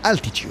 Altitude. 0.04 0.50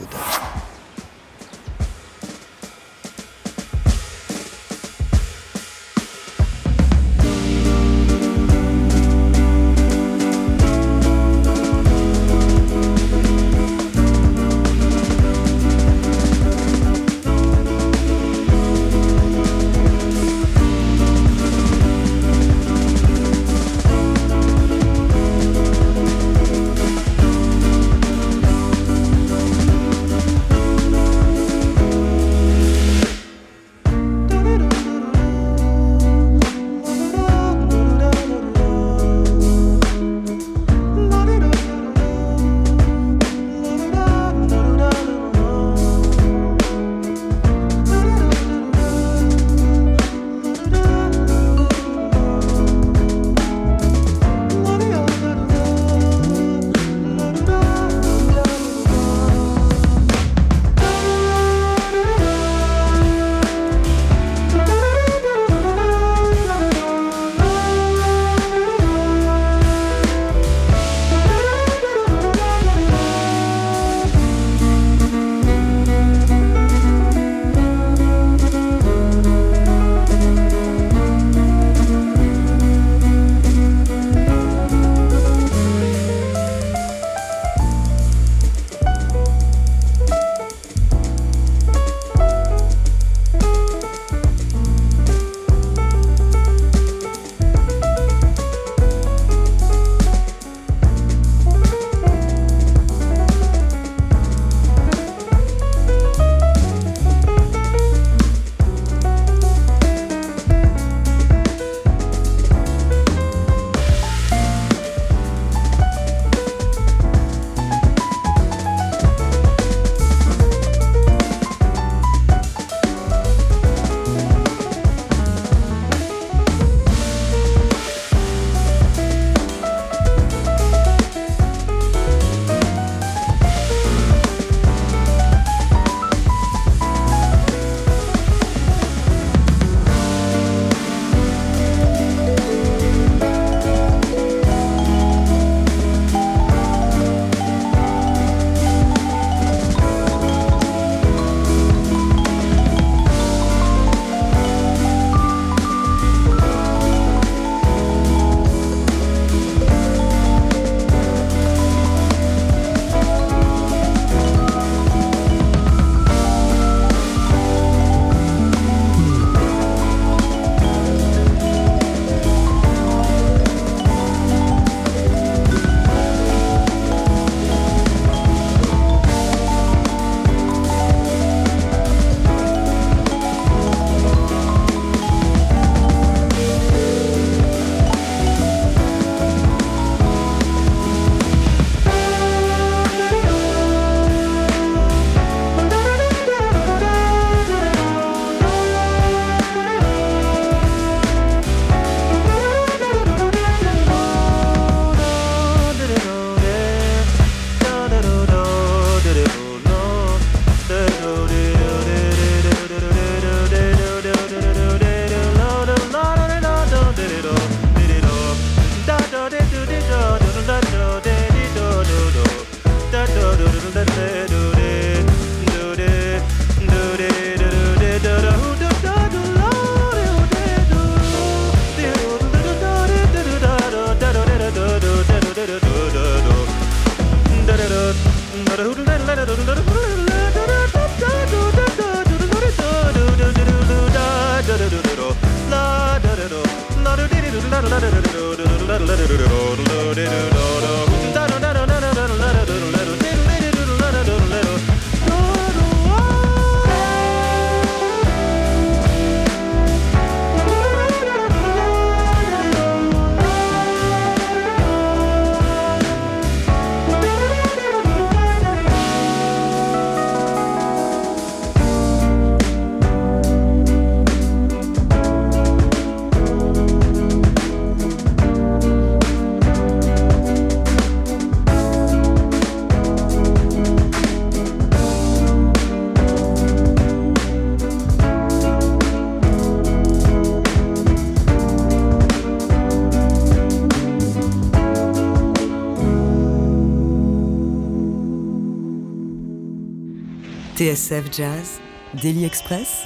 TSF 300.58 301.12
Jazz, 301.12 301.60
Daily 302.02 302.24
Express, 302.24 302.82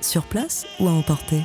sur 0.00 0.22
place 0.22 0.64
ou 0.78 0.86
à 0.86 0.92
emporter? 0.92 1.42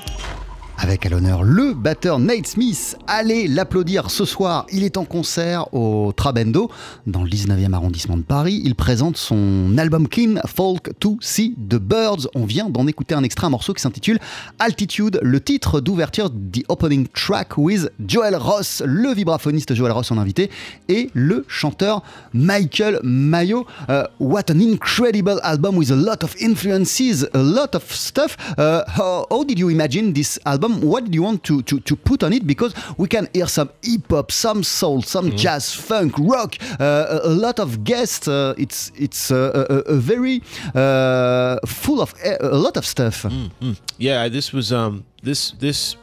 Avec 0.82 1.06
à 1.06 1.10
l'honneur 1.10 1.44
le 1.44 1.76
batteur 1.76 2.18
Nate 2.18 2.48
Smith. 2.48 2.98
Allez 3.06 3.48
l'applaudir 3.48 4.10
ce 4.10 4.26
soir. 4.26 4.66
Il 4.72 4.84
est 4.84 4.98
en 4.98 5.06
concert 5.06 5.72
au 5.76 6.12
Trabendo, 6.12 6.72
dans 7.06 7.24
le 7.24 7.30
19e 7.30 7.74
arrondissement 7.74 8.18
de 8.18 8.24
Paris. 8.24 8.62
Il 8.66 8.74
présente 8.74 9.16
son 9.16 9.78
album 9.78 10.08
Kin 10.08 10.42
Folk 10.48 10.90
to 11.00 11.18
See 11.22 11.56
the 11.70 11.76
Birds. 11.76 12.28
On 12.34 12.46
vient 12.46 12.68
d'en 12.68 12.88
écouter 12.88 13.14
un 13.14 13.22
extrait, 13.24 13.46
un 13.46 13.52
morceau 13.52 13.74
qui 13.74 13.82
s'intitule 13.82 14.18
Altitude, 14.58 15.20
le 15.22 15.40
titre 15.40 15.82
d'ouverture 15.82 16.32
The 16.32 16.64
Opening 16.68 17.08
Track 17.14 17.58
with 17.60 17.92
Joel 18.04 18.36
Ross, 18.36 18.82
le 18.84 19.14
vibraphoniste 19.14 19.76
Joel 19.76 19.92
Ross 19.92 20.12
en 20.12 20.18
invité, 20.18 20.50
et 20.90 21.12
le 21.14 21.46
chanteur 21.48 22.02
Michael 22.34 23.00
Mayo. 23.04 23.68
Uh, 23.88 24.06
what 24.20 24.50
an 24.50 24.60
incredible 24.60 25.40
album 25.44 25.78
with 25.78 25.92
a 25.92 25.96
lot 25.96 26.24
of 26.24 26.36
influences, 26.42 27.30
a 27.36 27.42
lot 27.42 27.76
of 27.76 27.84
stuff. 27.92 28.36
Uh, 28.58 28.82
how, 28.88 29.28
how 29.30 29.44
did 29.44 29.60
you 29.60 29.70
imagine 29.70 30.14
this 30.14 30.40
album? 30.44 30.71
What 30.80 31.04
did 31.04 31.14
you 31.14 31.24
want 31.24 31.44
to, 31.46 31.62
to, 31.64 31.80
to 31.82 31.96
put 31.96 32.24
on 32.24 32.34
it? 32.34 32.48
Because 32.48 32.74
we 32.98 33.08
can 33.08 33.28
hear 33.34 33.48
some 33.48 33.70
hip 33.84 34.10
hop, 34.10 34.32
some 34.32 34.64
soul, 34.64 35.02
some 35.02 35.28
mm-hmm. 35.28 35.38
jazz, 35.38 35.74
funk, 35.74 36.14
rock, 36.18 36.56
uh, 36.80 37.20
a, 37.24 37.30
lot 37.30 37.60
of 37.60 37.84
guests. 37.84 38.28
Uh, 38.28 38.54
it's 38.58 38.92
it's 38.96 39.32
uh, 39.32 39.66
a, 39.70 39.92
a, 39.92 39.96
very 39.96 40.42
uh, 40.74 41.58
full 41.66 42.02
of 42.02 42.14
a 42.40 42.58
lot 42.58 42.78
of 42.78 42.86
stuff. 42.86 43.24
Mm-hmm. 43.24 43.74
Yeah, 43.98 44.30
this 44.30 44.54
was 44.54 44.72
um 44.72 45.06
this 45.24 45.52
this 45.52 45.96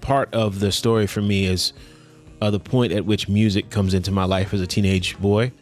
part 0.00 0.32
of 0.34 0.60
the 0.60 0.72
story 0.72 1.06
for 1.06 1.20
me 1.20 1.46
is 1.46 1.72
uh, 2.40 2.50
the 2.50 2.60
point 2.60 2.92
at 2.92 3.04
which 3.04 3.28
music 3.28 3.70
comes 3.70 3.94
into 3.94 4.10
my 4.10 4.24
life 4.24 4.52
as 4.52 4.60
a 4.60 4.66
teenage 4.66 5.18
boy, 5.18 5.52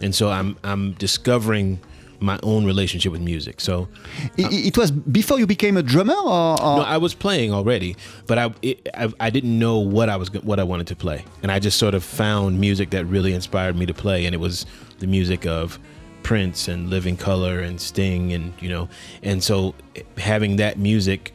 and 0.00 0.14
so 0.14 0.30
I'm 0.30 0.56
I'm 0.64 0.92
discovering 0.92 1.80
my 2.24 2.38
own 2.42 2.64
relationship 2.64 3.12
with 3.12 3.20
music. 3.20 3.60
So 3.60 3.88
it, 4.36 4.52
it 4.52 4.78
was 4.78 4.90
before 4.90 5.38
you 5.38 5.46
became 5.46 5.76
a 5.76 5.82
drummer, 5.82 6.14
or, 6.14 6.60
or? 6.60 6.76
no? 6.78 6.82
I 6.82 6.96
was 6.96 7.14
playing 7.14 7.52
already, 7.52 7.96
but 8.26 8.38
I, 8.38 8.54
it, 8.62 8.88
I, 8.94 9.12
I 9.20 9.30
didn't 9.30 9.58
know 9.58 9.78
what 9.78 10.08
I 10.08 10.16
was 10.16 10.32
what 10.32 10.58
I 10.58 10.64
wanted 10.64 10.86
to 10.88 10.96
play, 10.96 11.24
and 11.42 11.52
I 11.52 11.58
just 11.58 11.78
sort 11.78 11.94
of 11.94 12.02
found 12.02 12.60
music 12.60 12.90
that 12.90 13.04
really 13.06 13.32
inspired 13.32 13.76
me 13.76 13.86
to 13.86 13.94
play, 13.94 14.26
and 14.26 14.34
it 14.34 14.38
was 14.38 14.66
the 14.98 15.06
music 15.06 15.46
of 15.46 15.78
Prince 16.22 16.68
and 16.68 16.90
Living 16.90 17.16
Color 17.16 17.60
and 17.60 17.80
Sting, 17.80 18.32
and 18.32 18.52
you 18.60 18.68
know, 18.68 18.88
and 19.22 19.42
so 19.42 19.74
having 20.16 20.56
that 20.56 20.78
music 20.78 21.32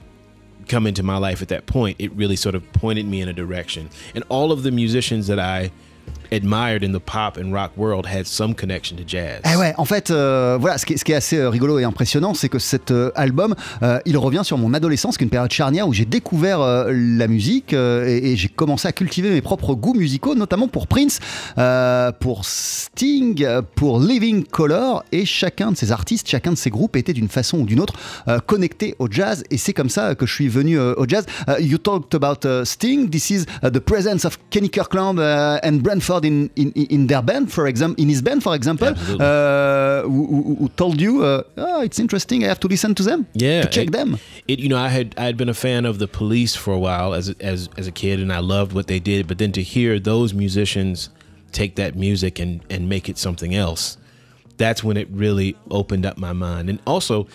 come 0.68 0.86
into 0.86 1.02
my 1.02 1.18
life 1.18 1.42
at 1.42 1.48
that 1.48 1.66
point, 1.66 1.98
it 2.00 2.12
really 2.14 2.36
sort 2.36 2.54
of 2.56 2.74
pointed 2.74 3.08
me 3.08 3.22
in 3.22 3.30
a 3.30 3.34
direction, 3.34 3.90
and 4.16 4.24
all 4.30 4.52
of 4.52 4.64
the 4.64 4.72
musicians 4.72 5.28
that 5.28 5.40
I 5.40 5.72
admired 6.32 6.84
in 6.84 6.92
the 6.94 7.00
pop 7.00 7.38
and 7.38 7.52
rock 7.52 7.72
world 7.78 8.06
had 8.06 8.26
some 8.26 8.54
connection 8.54 8.98
to 8.98 9.04
jazz. 9.06 9.42
Eh 9.46 9.56
ouais, 9.56 9.74
en 9.78 9.86
fait, 9.86 10.12
euh, 10.12 10.58
voilà, 10.60 10.78
ce 10.78 10.86
qui, 10.86 10.94
est, 10.94 11.14
assez 11.14 11.38
euh, 11.38 11.50
rigolo 11.50 11.80
et 11.80 11.84
impressionnant, 11.84 12.34
c'est 12.34 12.50
que 12.50 12.60
cet 12.60 12.92
euh, 12.92 13.12
album, 13.16 13.56
il 14.06 14.18
revient 14.18 14.42
sur 14.44 14.58
mon 14.58 14.74
adolescence, 14.74 15.18
qui 15.18 15.24
est 15.24 15.26
une 15.26 15.32
période 15.32 15.52
charnière 15.52 15.88
où 15.88 15.94
j'ai 15.94 16.06
découvert 16.06 16.60
la 16.60 17.28
musique 17.28 17.74
et, 17.74 18.36
j'ai 18.36 18.48
commencé 18.48 18.88
à 18.88 18.92
cultiver 18.92 19.30
mes 19.30 19.42
propres 19.42 19.74
goûts 19.74 19.94
musicaux, 19.94 20.36
notamment 20.36 20.68
pour 20.68 20.88
Prince, 20.88 21.20
pour 22.20 22.46
Sting, 22.46 23.46
pour 23.76 24.00
Living 24.00 24.44
Color, 24.44 25.04
et 25.12 25.26
chacun 25.26 25.72
de 25.72 25.78
ces 25.78 25.92
artistes, 25.92 26.28
chacun 26.30 26.52
de 26.52 26.58
ces 26.58 26.70
groupes 26.70 26.96
était 26.96 27.14
d'une 27.14 27.28
façon 27.28 27.60
ou 27.60 27.66
d'une 27.66 27.80
autre 27.80 27.94
connecté 28.46 28.96
au 29.00 29.08
jazz, 29.10 29.44
et 29.50 29.58
c'est 29.58 29.74
comme 29.74 29.90
ça 29.90 30.16
que 30.16 30.26
je 30.26 30.34
suis 30.34 30.48
venu 30.48 30.80
au 30.80 31.06
jazz. 31.08 31.26
you 31.60 31.78
talked 31.78 32.14
about 32.14 32.46
Sting, 32.66 33.10
this 33.10 33.30
is 33.30 33.46
the 33.62 33.80
presence 33.80 34.26
of 34.26 34.38
Kenny 34.50 34.70
Kirkland 34.70 35.20
and 35.20 35.82
Brentford 35.82 36.19
in, 36.26 36.50
in, 36.56 36.72
in 36.74 37.08
their 37.08 37.22
band, 37.22 37.52
for 37.52 37.68
example, 37.68 38.02
in 38.02 38.10
his 38.10 38.22
band, 38.22 38.44
for 38.44 38.56
example, 38.56 38.88
uh, 39.22 40.04
who, 40.04 40.56
who, 40.60 40.70
told 40.76 41.00
you, 41.02 41.24
uh, 41.24 41.44
oh, 41.58 41.82
it's 41.82 42.00
interesting, 42.00 42.44
I 42.44 42.48
have 42.48 42.60
to 42.62 42.68
listen 42.68 42.96
to 42.96 43.04
them, 43.04 43.28
yeah, 43.34 43.64
to 43.64 43.70
check 43.70 43.88
it, 43.88 43.92
them. 43.92 44.18
It, 44.48 44.60
you 44.60 44.70
know, 44.70 44.78
I 44.78 44.90
had 44.90 45.16
I 45.18 45.26
had 45.26 45.38
been 45.38 45.50
a 45.50 45.54
fan 45.54 45.86
of 45.86 46.00
the 46.00 46.08
Police 46.08 46.56
for 46.56 46.74
a 46.74 46.80
while 46.80 47.14
as 47.14 47.30
as 47.40 47.70
as 47.78 47.88
a 47.88 47.92
kid, 47.92 48.20
and 48.20 48.32
I 48.32 48.40
loved 48.40 48.74
what 48.74 48.88
they 48.88 49.00
did. 49.00 49.28
But 49.28 49.38
then 49.38 49.52
to 49.54 49.64
hear 49.64 50.00
those 50.00 50.34
musicians 50.34 51.10
take 51.52 51.76
that 51.76 51.96
music 51.96 52.40
and 52.40 52.62
and 52.70 52.90
make 52.90 53.10
it 53.10 53.18
something 53.18 53.56
else, 53.56 53.98
that's 54.58 54.84
when 54.84 54.98
it 54.98 55.08
really 55.12 55.56
opened 55.72 56.06
up 56.06 56.18
my 56.18 56.34
mind. 56.34 56.70
And 56.70 56.80
also, 56.86 57.28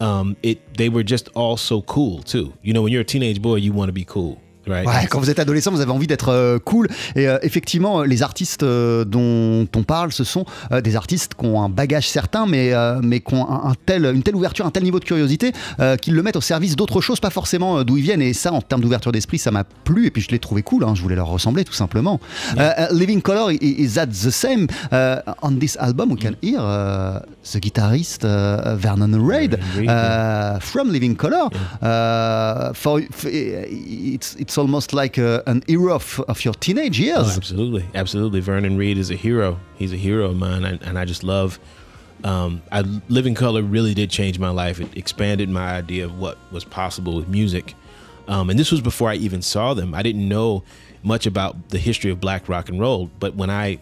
um, 0.00 0.36
it 0.42 0.74
they 0.74 0.88
were 0.88 1.02
just 1.02 1.28
all 1.34 1.56
so 1.56 1.82
cool 1.82 2.22
too. 2.22 2.52
You 2.62 2.72
know, 2.72 2.82
when 2.82 2.92
you're 2.92 3.02
a 3.02 3.04
teenage 3.04 3.42
boy, 3.42 3.56
you 3.56 3.72
want 3.72 3.88
to 3.88 3.92
be 3.92 4.04
cool. 4.04 4.40
Ouais, 4.68 4.84
quand 5.08 5.20
vous 5.20 5.30
êtes 5.30 5.38
adolescent, 5.38 5.70
vous 5.70 5.80
avez 5.80 5.92
envie 5.92 6.06
d'être 6.06 6.30
euh, 6.30 6.58
cool. 6.58 6.88
Et 7.14 7.28
euh, 7.28 7.38
effectivement, 7.42 8.02
les 8.02 8.22
artistes 8.22 8.64
euh, 8.64 9.04
dont 9.04 9.68
on 9.76 9.82
parle, 9.84 10.12
ce 10.12 10.24
sont 10.24 10.44
euh, 10.72 10.80
des 10.80 10.96
artistes 10.96 11.34
qui 11.34 11.46
ont 11.46 11.62
un 11.62 11.68
bagage 11.68 12.08
certain, 12.08 12.46
mais, 12.46 12.72
euh, 12.72 13.00
mais 13.02 13.20
qui 13.20 13.34
ont 13.34 13.48
un, 13.48 13.70
un, 13.70 13.74
tel, 13.86 14.06
une 14.06 14.22
telle 14.22 14.34
ouverture, 14.34 14.66
un 14.66 14.70
tel 14.70 14.82
niveau 14.82 14.98
de 14.98 15.04
curiosité, 15.04 15.52
euh, 15.78 15.96
qu'ils 15.96 16.14
le 16.14 16.22
mettent 16.22 16.36
au 16.36 16.40
service 16.40 16.74
d'autres 16.74 17.00
choses, 17.00 17.20
pas 17.20 17.30
forcément 17.30 17.84
d'où 17.84 17.96
ils 17.96 18.02
viennent. 18.02 18.22
Et 18.22 18.32
ça, 18.32 18.52
en 18.52 18.60
termes 18.60 18.80
d'ouverture 18.80 19.12
d'esprit, 19.12 19.38
ça 19.38 19.50
m'a 19.52 19.64
plu. 19.64 20.06
Et 20.06 20.10
puis 20.10 20.22
je 20.22 20.30
l'ai 20.30 20.38
trouvé 20.38 20.62
cool. 20.62 20.84
Hein, 20.84 20.94
je 20.94 21.02
voulais 21.02 21.16
leur 21.16 21.28
ressembler, 21.28 21.64
tout 21.64 21.72
simplement. 21.72 22.20
Yeah. 22.56 22.88
Living 22.92 23.22
Color 23.22 23.52
is 23.60 23.94
that 23.94 24.06
the 24.06 24.30
same. 24.30 24.66
on 25.42 25.58
this 25.58 25.76
album, 25.76 26.10
we 26.10 26.18
can 26.18 26.32
mm. 26.32 26.42
hear 26.42 27.22
the 27.42 27.60
guitarist 27.60 28.24
Vernon 28.78 29.24
Reid 29.24 29.58
from 30.60 30.90
Living 30.90 31.14
Color. 31.14 31.50
Yeah. 31.82 32.72
for, 32.74 33.00
it's, 33.24 34.36
it's 34.38 34.55
almost 34.58 34.92
like 34.92 35.18
a, 35.18 35.42
an 35.46 35.62
hero 35.66 35.94
of, 35.94 36.20
of, 36.28 36.44
your 36.44 36.54
teenage 36.54 36.98
years. 36.98 37.34
Oh, 37.34 37.36
absolutely, 37.36 37.84
absolutely. 37.94 38.40
Vernon 38.40 38.76
Reed 38.76 38.98
is 38.98 39.10
a 39.10 39.14
hero. 39.14 39.58
He's 39.76 39.92
a 39.92 39.96
hero 39.96 40.26
of 40.26 40.36
mine, 40.36 40.64
and, 40.64 40.82
and 40.82 40.98
I 40.98 41.04
just 41.04 41.24
love. 41.24 41.58
Um, 42.24 42.62
I 42.72 42.80
Living 43.08 43.34
Color 43.34 43.62
really 43.62 43.94
did 43.94 44.10
change 44.10 44.38
my 44.38 44.50
life. 44.50 44.80
It 44.80 44.96
expanded 44.96 45.48
my 45.48 45.76
idea 45.76 46.04
of 46.04 46.18
what 46.18 46.38
was 46.50 46.64
possible 46.64 47.16
with 47.16 47.28
music. 47.28 47.74
Um, 48.28 48.50
and 48.50 48.58
this 48.58 48.72
was 48.72 48.80
before 48.80 49.08
I 49.08 49.14
even 49.14 49.42
saw 49.42 49.74
them. 49.74 49.94
I 49.94 50.02
didn't 50.02 50.28
know 50.28 50.64
much 51.02 51.26
about 51.26 51.68
the 51.68 51.78
history 51.78 52.10
of 52.10 52.20
black 52.20 52.48
rock 52.48 52.68
and 52.68 52.80
roll, 52.80 53.10
but 53.20 53.36
when 53.36 53.50
I 53.50 53.78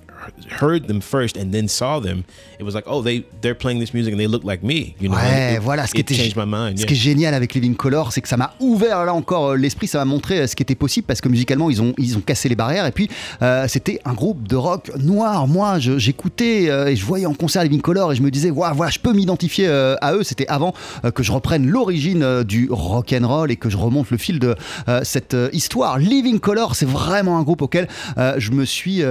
heard 0.61 0.87
them 0.87 1.01
first 1.01 1.37
and 1.37 1.51
then 1.53 1.69
saw 1.69 2.01
them, 2.01 2.25
it 2.59 2.65
was 2.65 2.75
like, 2.75 2.85
oh, 2.87 3.03
they 3.03 3.25
they're 3.41 3.55
playing 3.55 3.81
this 3.81 3.95
music 3.95 4.13
and 4.13 4.21
they 4.21 4.29
look 4.29 4.45
like 4.45 4.63
me. 4.63 4.95
You 5.01 5.09
know, 5.09 5.17
ouais, 5.17 5.57
it, 5.57 5.63
voilà. 5.63 5.87
Ce 5.87 5.93
qui, 5.93 6.01
était, 6.01 6.15
changed 6.15 6.37
my 6.37 6.47
mind, 6.47 6.79
ce 6.79 6.83
yeah. 6.83 6.87
qui 6.87 6.95
est 6.95 6.97
génial 6.97 7.35
avec 7.35 7.55
Living 7.55 7.75
Color, 7.75 8.13
c'est 8.13 8.21
que 8.21 8.29
ça 8.29 8.37
m'a 8.37 8.55
ouvert 8.61 9.05
là 9.05 9.15
encore 9.15 9.51
euh, 9.51 9.57
l'esprit, 9.57 9.87
ça 9.87 9.99
m'a 9.99 10.05
montré 10.05 10.41
euh, 10.41 10.47
ce 10.47 10.57
qui 10.57 10.63
était 10.63 10.75
possible 10.75 11.07
parce 11.07 11.21
que 11.21 11.29
musicalement 11.29 11.71
ils 11.71 11.83
ont 11.83 11.95
ils 11.99 12.17
ont 12.17 12.21
cassé 12.21 12.49
les 12.49 12.57
barrières 12.57 12.87
et 12.87 12.93
puis 12.93 13.09
euh, 13.43 13.67
c'était 13.69 14.01
un 14.05 14.15
groupe 14.15 14.47
de 14.49 14.57
rock 14.57 14.91
noir. 14.99 15.47
Moi, 15.47 15.79
j'écoutais 15.79 16.67
euh, 16.69 16.87
et 16.87 16.97
je 16.97 17.05
voyais 17.05 17.27
en 17.27 17.35
concert 17.35 17.63
Living 17.63 17.81
Color 17.81 18.13
et 18.13 18.17
je 18.17 18.23
me 18.23 18.31
disais, 18.31 18.51
waouh, 18.51 18.75
voilà, 18.75 18.91
je 18.91 18.99
peux 18.99 19.13
m'identifier 19.13 19.67
euh, 19.69 19.97
à 20.01 20.15
eux. 20.15 20.23
C'était 20.23 20.47
avant 20.49 20.75
que 21.15 21.23
je 21.23 21.33
reprenne 21.33 21.67
l'origine 21.67 22.43
du 22.45 22.69
rock 22.71 23.13
and 23.13 23.27
roll 23.27 23.51
et 23.51 23.57
que 23.57 23.69
je 23.69 23.77
remonte 23.77 24.11
le 24.11 24.17
fil 24.17 24.39
de 24.39 24.55
cette 25.03 25.37
histoire. 25.53 25.99
Living 25.99 26.39
Color, 26.39 26.75
c'est 26.75 26.89
vraiment 26.89 27.39
un 27.39 27.43
groupe 27.43 27.63
auquel 27.63 27.89
je 28.17 28.51
me 28.51 28.65
suis 28.65 29.03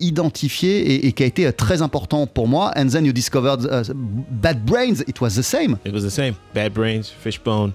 identifié 0.00 0.29
et, 0.30 1.06
et, 1.06 1.12
qui 1.12 1.22
a 1.22 1.26
été 1.26 1.52
très 1.52 1.82
important 1.82 2.26
pour 2.26 2.48
moi. 2.48 2.72
And 2.76 2.88
then 2.88 3.04
you 3.04 3.12
discovered 3.12 3.64
uh, 3.66 3.82
Bad 3.94 4.64
Brains. 4.64 5.02
It 5.06 5.20
was 5.20 5.34
the 5.36 5.42
same. 5.42 5.78
It 5.84 5.92
was 5.92 6.02
the 6.02 6.10
same. 6.10 6.34
Bad 6.54 6.72
Brains, 6.74 7.10
Fishbone. 7.10 7.72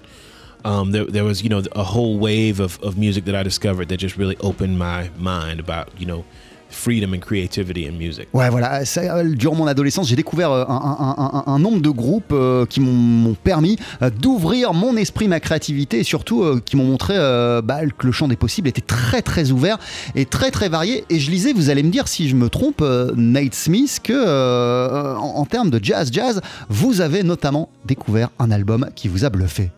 Um, 0.64 0.90
there, 0.90 1.04
there 1.04 1.24
was, 1.24 1.42
you 1.42 1.48
know, 1.48 1.62
a 1.72 1.84
whole 1.84 2.18
wave 2.18 2.58
of, 2.58 2.82
of 2.82 2.98
music 2.98 3.24
that 3.26 3.36
I 3.36 3.44
discovered 3.44 3.88
that 3.88 3.98
just 3.98 4.16
really 4.16 4.36
opened 4.38 4.78
my 4.78 5.10
mind 5.16 5.60
about, 5.60 5.90
you 5.96 6.06
know, 6.06 6.24
freedom 6.70 7.14
and 7.14 7.20
creativity 7.20 7.86
in 7.86 7.92
music. 7.92 8.28
Ouais, 8.32 8.50
voilà. 8.50 8.84
Ça, 8.84 9.22
durant 9.24 9.56
mon 9.56 9.66
adolescence, 9.66 10.08
j'ai 10.08 10.16
découvert 10.16 10.50
un, 10.50 10.62
un, 10.68 11.44
un, 11.46 11.52
un, 11.52 11.58
nombre 11.58 11.80
de 11.80 11.90
groupes 11.90 12.32
euh, 12.32 12.66
qui 12.66 12.80
m'ont 12.80 13.34
permis 13.34 13.76
euh, 14.02 14.10
d'ouvrir 14.10 14.74
mon 14.74 14.96
esprit, 14.96 15.28
ma 15.28 15.40
créativité 15.40 16.00
et 16.00 16.04
surtout 16.04 16.42
euh, 16.42 16.60
qui 16.64 16.76
m'ont 16.76 16.84
montré 16.84 17.14
euh, 17.16 17.62
bah, 17.62 17.80
que 17.86 18.06
le 18.06 18.12
champ 18.12 18.28
des 18.28 18.36
possibles 18.36 18.68
était 18.68 18.80
très 18.80 19.22
très 19.22 19.50
ouvert 19.50 19.78
et 20.14 20.24
très 20.24 20.50
très 20.50 20.68
varié. 20.68 21.04
Et 21.10 21.18
je 21.20 21.30
lisais, 21.30 21.52
vous 21.52 21.70
allez 21.70 21.82
me 21.82 21.90
dire 21.90 22.08
si 22.08 22.28
je 22.28 22.36
me 22.36 22.48
trompe, 22.48 22.80
euh, 22.82 23.12
Nate 23.16 23.54
Smith, 23.54 24.00
que 24.02 24.12
euh, 24.14 25.14
en 25.16 25.44
termes 25.44 25.70
de 25.70 25.80
jazz 25.82 26.10
jazz, 26.12 26.40
vous 26.68 27.00
avez 27.00 27.22
notamment 27.22 27.70
découvert 27.84 28.30
un 28.38 28.50
album 28.50 28.88
qui 28.94 29.08
vous 29.08 29.24
a 29.24 29.30
bluffé. 29.30 29.70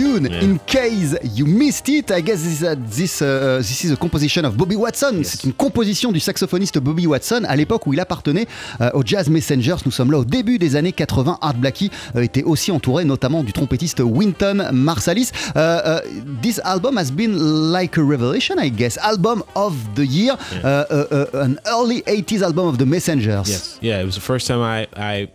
In 0.00 0.58
case 0.66 1.16
you 1.36 1.46
missed 1.46 1.88
it, 1.88 2.10
I 2.10 2.22
guess 2.22 2.42
this, 2.42 2.62
uh, 2.62 2.74
this, 2.78 3.20
uh, 3.20 3.58
this 3.58 3.84
is 3.84 3.92
a 3.92 3.96
composition 3.96 4.44
of 4.44 4.56
Bobby 4.56 4.76
Watson. 4.76 5.20
C'est 5.22 5.44
une 5.44 5.52
composition 5.52 6.10
du 6.10 6.20
saxophoniste 6.20 6.78
Bobby 6.78 7.06
Watson 7.06 7.42
à 7.46 7.54
l'époque 7.54 7.86
où 7.86 7.92
il 7.92 8.00
appartenait 8.00 8.46
euh, 8.80 8.90
aux 8.94 9.02
Jazz 9.04 9.28
Messengers. 9.28 9.76
Nous 9.84 9.92
sommes 9.92 10.10
là 10.10 10.18
au 10.18 10.24
début 10.24 10.58
des 10.58 10.76
années 10.76 10.92
80. 10.92 11.38
Art 11.40 11.54
Blakey 11.54 11.90
euh, 12.16 12.22
était 12.22 12.42
aussi 12.42 12.72
entouré 12.72 13.04
notamment 13.04 13.42
du 13.42 13.52
trompettiste 13.52 14.00
Winton 14.00 14.70
Marsalis. 14.72 15.30
Uh, 15.54 15.58
uh, 15.58 16.00
this 16.40 16.60
album 16.64 16.96
has 16.96 17.10
been 17.10 17.36
like 17.70 17.98
a 17.98 18.02
revelation, 18.02 18.56
I 18.58 18.70
guess. 18.70 18.98
Album 18.98 19.42
of 19.54 19.74
the 19.94 20.06
year, 20.06 20.34
uh, 20.64 20.84
uh, 20.90 21.26
uh, 21.34 21.42
an 21.42 21.58
early 21.66 22.02
80s 22.02 22.42
album 22.42 22.66
of 22.66 22.78
the 22.78 22.86
Messengers. 22.86 23.48
Yes. 23.48 23.78
Yeah, 23.82 24.00
it 24.00 24.06
was 24.06 24.14
the 24.14 24.20
first 24.22 24.46
time 24.46 24.62
I, 24.62 24.86
I 24.96 25.28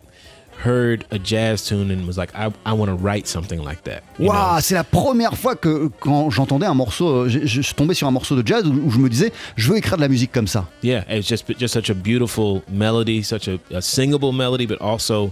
heard 0.64 1.06
a 1.12 1.20
jazz 1.20 1.66
tune 1.66 1.92
and 1.92 2.08
was 2.08 2.18
like, 2.18 2.34
I, 2.36 2.52
I 2.66 2.74
want 2.74 2.90
to 2.90 2.96
write 2.96 3.28
something 3.28 3.62
like 3.64 3.84
that. 3.84 4.04
know? 4.56 4.62
c'est 4.62 4.76
la 4.76 4.84
première 4.84 5.36
fois 5.38 5.56
que 5.56 5.90
quand 6.00 6.30
j'entendais 6.30 6.66
un 6.66 6.74
morceau, 6.74 7.08
euh, 7.08 7.30
je, 7.30 7.46
je 7.46 7.62
suis 7.62 7.76
tombé 7.76 7.94
sur 7.94 8.08
un 8.08 8.12
morceau 8.12 8.36
de 8.36 8.46
jazz 8.46 8.66
où, 8.66 8.72
où 8.72 8.92
je 8.92 9.00
me 9.00 9.10
disais, 9.10 9.32
je 9.56 9.70
veux 9.70 9.78
écrire 9.78 9.98
de 9.98 10.02
la 10.02 10.08
musique 10.08 10.32
comme 10.32 10.48
ça. 10.48 10.66
Yeah, 10.84 11.04
it's 11.10 11.28
just 11.28 11.46
just 11.60 11.74
such 11.74 11.90
a 11.90 11.94
beautiful 11.94 12.64
melody, 12.70 13.24
such 13.24 13.48
a, 13.48 13.60
a 13.72 13.82
singable 13.82 14.32
melody, 14.32 14.66
but 14.66 14.80
also 14.82 15.32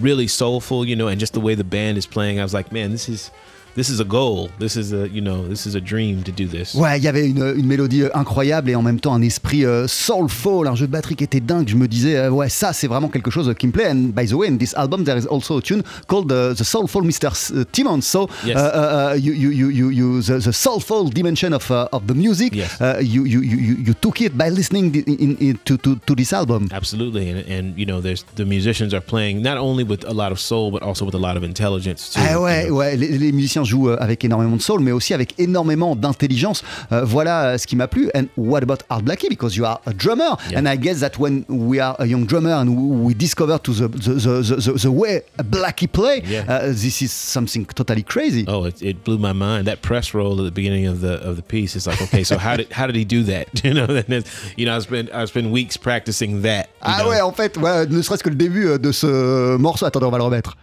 really 0.00 0.28
soulful, 0.28 0.84
you 0.84 0.96
know, 0.96 1.08
and 1.08 1.18
just 1.18 1.32
the 1.32 1.40
way 1.40 1.54
the 1.54 1.64
band 1.64 1.96
is 1.96 2.06
playing. 2.06 2.38
I 2.38 2.42
was 2.42 2.54
like, 2.54 2.72
man, 2.72 2.90
this 2.90 3.08
is 3.08 3.30
this 3.76 3.88
is 3.88 4.00
a 4.00 4.04
goal. 4.04 4.48
This 4.58 4.76
is 4.76 4.92
a 4.92 5.06
you 5.08 5.20
know, 5.22 5.46
this 5.48 5.66
is 5.66 5.74
a 5.74 5.80
dream 5.80 6.22
to 6.24 6.32
do 6.32 6.46
this. 6.46 6.74
Ouais, 6.74 6.98
il 6.98 7.04
y 7.04 7.08
avait 7.08 7.26
une, 7.28 7.54
une 7.56 7.66
mélodie 7.66 8.02
euh, 8.02 8.10
incroyable 8.14 8.70
et 8.70 8.74
en 8.74 8.82
même 8.82 9.00
temps 9.00 9.14
un 9.14 9.22
esprit 9.22 9.64
euh, 9.64 9.86
soulful, 9.86 10.66
un 10.66 10.74
jeu 10.74 10.86
de 10.86 10.92
batterie 10.92 11.16
qui 11.16 11.24
était 11.24 11.40
dingue. 11.40 11.68
Je 11.68 11.76
me 11.76 11.86
disais, 11.88 12.16
euh, 12.16 12.30
ouais, 12.30 12.48
ça 12.48 12.72
c'est 12.72 12.86
vraiment 12.86 13.08
quelque 13.08 13.30
chose 13.30 13.52
qui 13.58 13.66
me 13.66 13.72
plaît. 13.72 13.88
And 13.90 14.12
by 14.14 14.26
the 14.26 14.32
way, 14.34 14.48
in 14.48 14.56
this 14.56 14.74
album, 14.74 15.04
there 15.04 15.16
is 15.18 15.26
also 15.26 15.58
a 15.58 15.62
tune 15.62 15.82
called 16.06 16.30
uh, 16.32 16.54
the 16.54 16.64
Soulful 16.64 17.02
Mr. 17.02 17.28
S- 17.30 17.52
uh, 17.54 17.64
Timmons. 17.72 18.02
So, 18.02 18.28
Yes. 18.44 18.56
uh, 18.56 19.12
uh, 19.12 19.16
you, 19.18 19.32
you, 19.32 19.50
you, 19.50 19.68
you, 19.70 19.90
you 19.90 20.22
the, 20.22 20.38
the 20.38 20.52
soulful 20.52 21.08
dimension 21.10 21.52
of, 21.52 21.70
uh, 21.70 21.88
of 21.92 22.06
the 22.06 22.14
music, 22.14 22.54
Yes. 22.54 22.80
uh, 22.80 22.98
you, 23.00 23.24
you, 23.24 23.40
you, 23.42 23.76
you 23.86 23.94
took 23.94 24.20
it 24.20 24.36
by 24.36 24.48
listening 24.48 24.94
in, 24.94 25.36
in, 25.38 25.58
to, 25.64 25.76
to, 25.78 25.96
to 26.06 26.14
this 26.14 26.32
album. 26.32 26.68
Absolutely, 26.72 27.30
and 27.30 27.38
and 27.48 27.78
you 27.78 27.86
know, 27.86 28.00
there's 28.00 28.24
the 28.36 28.44
musicians 28.44 28.92
are 28.94 29.00
playing 29.00 29.42
not 29.42 29.58
only 29.58 29.84
with 29.84 30.04
a 30.08 30.12
lot 30.12 30.32
of 30.32 30.38
soul, 30.38 30.70
but 30.70 30.82
also 30.82 31.04
with 31.04 31.14
a 31.14 31.18
lot 31.18 31.36
of 31.36 31.42
intelligence 31.42 32.10
too. 32.12 32.20
Ah 32.22 32.32
you 32.34 32.40
ouais, 32.42 32.66
know? 32.66 32.76
ouais, 32.76 32.96
les, 32.96 33.18
les 33.18 33.32
musiciens 33.32 33.64
jouent 33.68 33.90
euh, 33.90 33.96
avec 34.00 34.24
énormément 34.24 34.56
de 34.56 34.62
soul, 34.62 34.80
mais 34.80 34.92
aussi 34.92 35.14
avec 35.14 35.34
énormément 35.38 35.94
d'intelligence. 35.94 36.62
Euh, 36.92 37.04
voilà 37.04 37.44
euh, 37.44 37.58
ce 37.58 37.66
qui 37.66 37.76
m'a 37.76 37.86
plu. 37.86 38.10
And 38.14 38.24
what 38.36 38.60
about 38.62 38.78
Art 38.88 39.02
Blakey? 39.02 39.28
Because 39.28 39.56
you 39.56 39.64
are 39.64 39.80
a 39.86 39.92
drummer, 39.92 40.36
Yeah. 40.50 40.58
and 40.60 40.66
I 40.66 40.76
guess 40.76 41.00
that 41.00 41.18
when 41.18 41.44
we 41.48 41.80
are 41.80 41.94
a 41.98 42.06
young 42.06 42.24
drummer 42.26 42.52
and 42.52 42.68
we 43.04 43.14
discover 43.14 43.58
to 43.58 43.72
the 43.72 43.88
the, 43.88 44.14
the, 44.14 44.56
the, 44.56 44.72
the, 44.72 44.90
way 44.90 45.22
Blackie 45.38 45.90
play, 45.90 46.22
Yeah. 46.26 46.44
uh, 46.48 46.66
this 46.68 47.02
is 47.02 47.12
something 47.12 47.66
totally 47.66 48.02
crazy. 48.02 48.44
Oh, 48.48 48.64
it, 48.64 48.80
it 48.82 49.04
blew 49.04 49.18
my 49.18 49.32
mind. 49.32 49.66
That 49.66 49.82
press 49.82 50.14
roll 50.14 50.38
at 50.40 50.44
the 50.44 50.50
beginning 50.50 50.86
of 50.86 51.00
the 51.00 51.14
of 51.28 51.36
the 51.36 51.42
piece 51.42 51.76
is 51.76 51.86
like, 51.86 52.00
okay, 52.02 52.24
so 52.24 52.38
how 52.38 52.56
did 52.56 52.72
how 52.72 52.86
did 52.86 52.96
he 52.96 53.04
do 53.04 53.22
that? 53.24 53.48
You 53.68 53.74
know, 53.74 53.86
then, 53.86 54.24
you 54.56 54.64
know, 54.64 54.76
I 54.76 54.80
spent 54.80 55.10
I 55.12 55.26
spent 55.26 55.50
weeks 55.50 55.76
practicing 55.76 56.40
that. 56.42 56.68
Ah 56.80 57.02
know? 57.02 57.10
ouais, 57.10 57.20
en 57.20 57.32
fait, 57.32 57.56
ouais, 57.58 57.86
ne 57.86 58.00
serait-ce 58.00 58.22
que 58.24 58.30
le 58.30 58.34
début 58.36 58.66
euh, 58.66 58.78
de 58.78 58.92
ce 58.92 59.56
morceau. 59.58 59.84
Attendez, 59.84 60.06
on 60.06 60.10
va 60.10 60.16
le 60.18 60.24
remettre. 60.24 60.56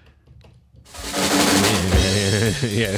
Yeah. 2.63 2.97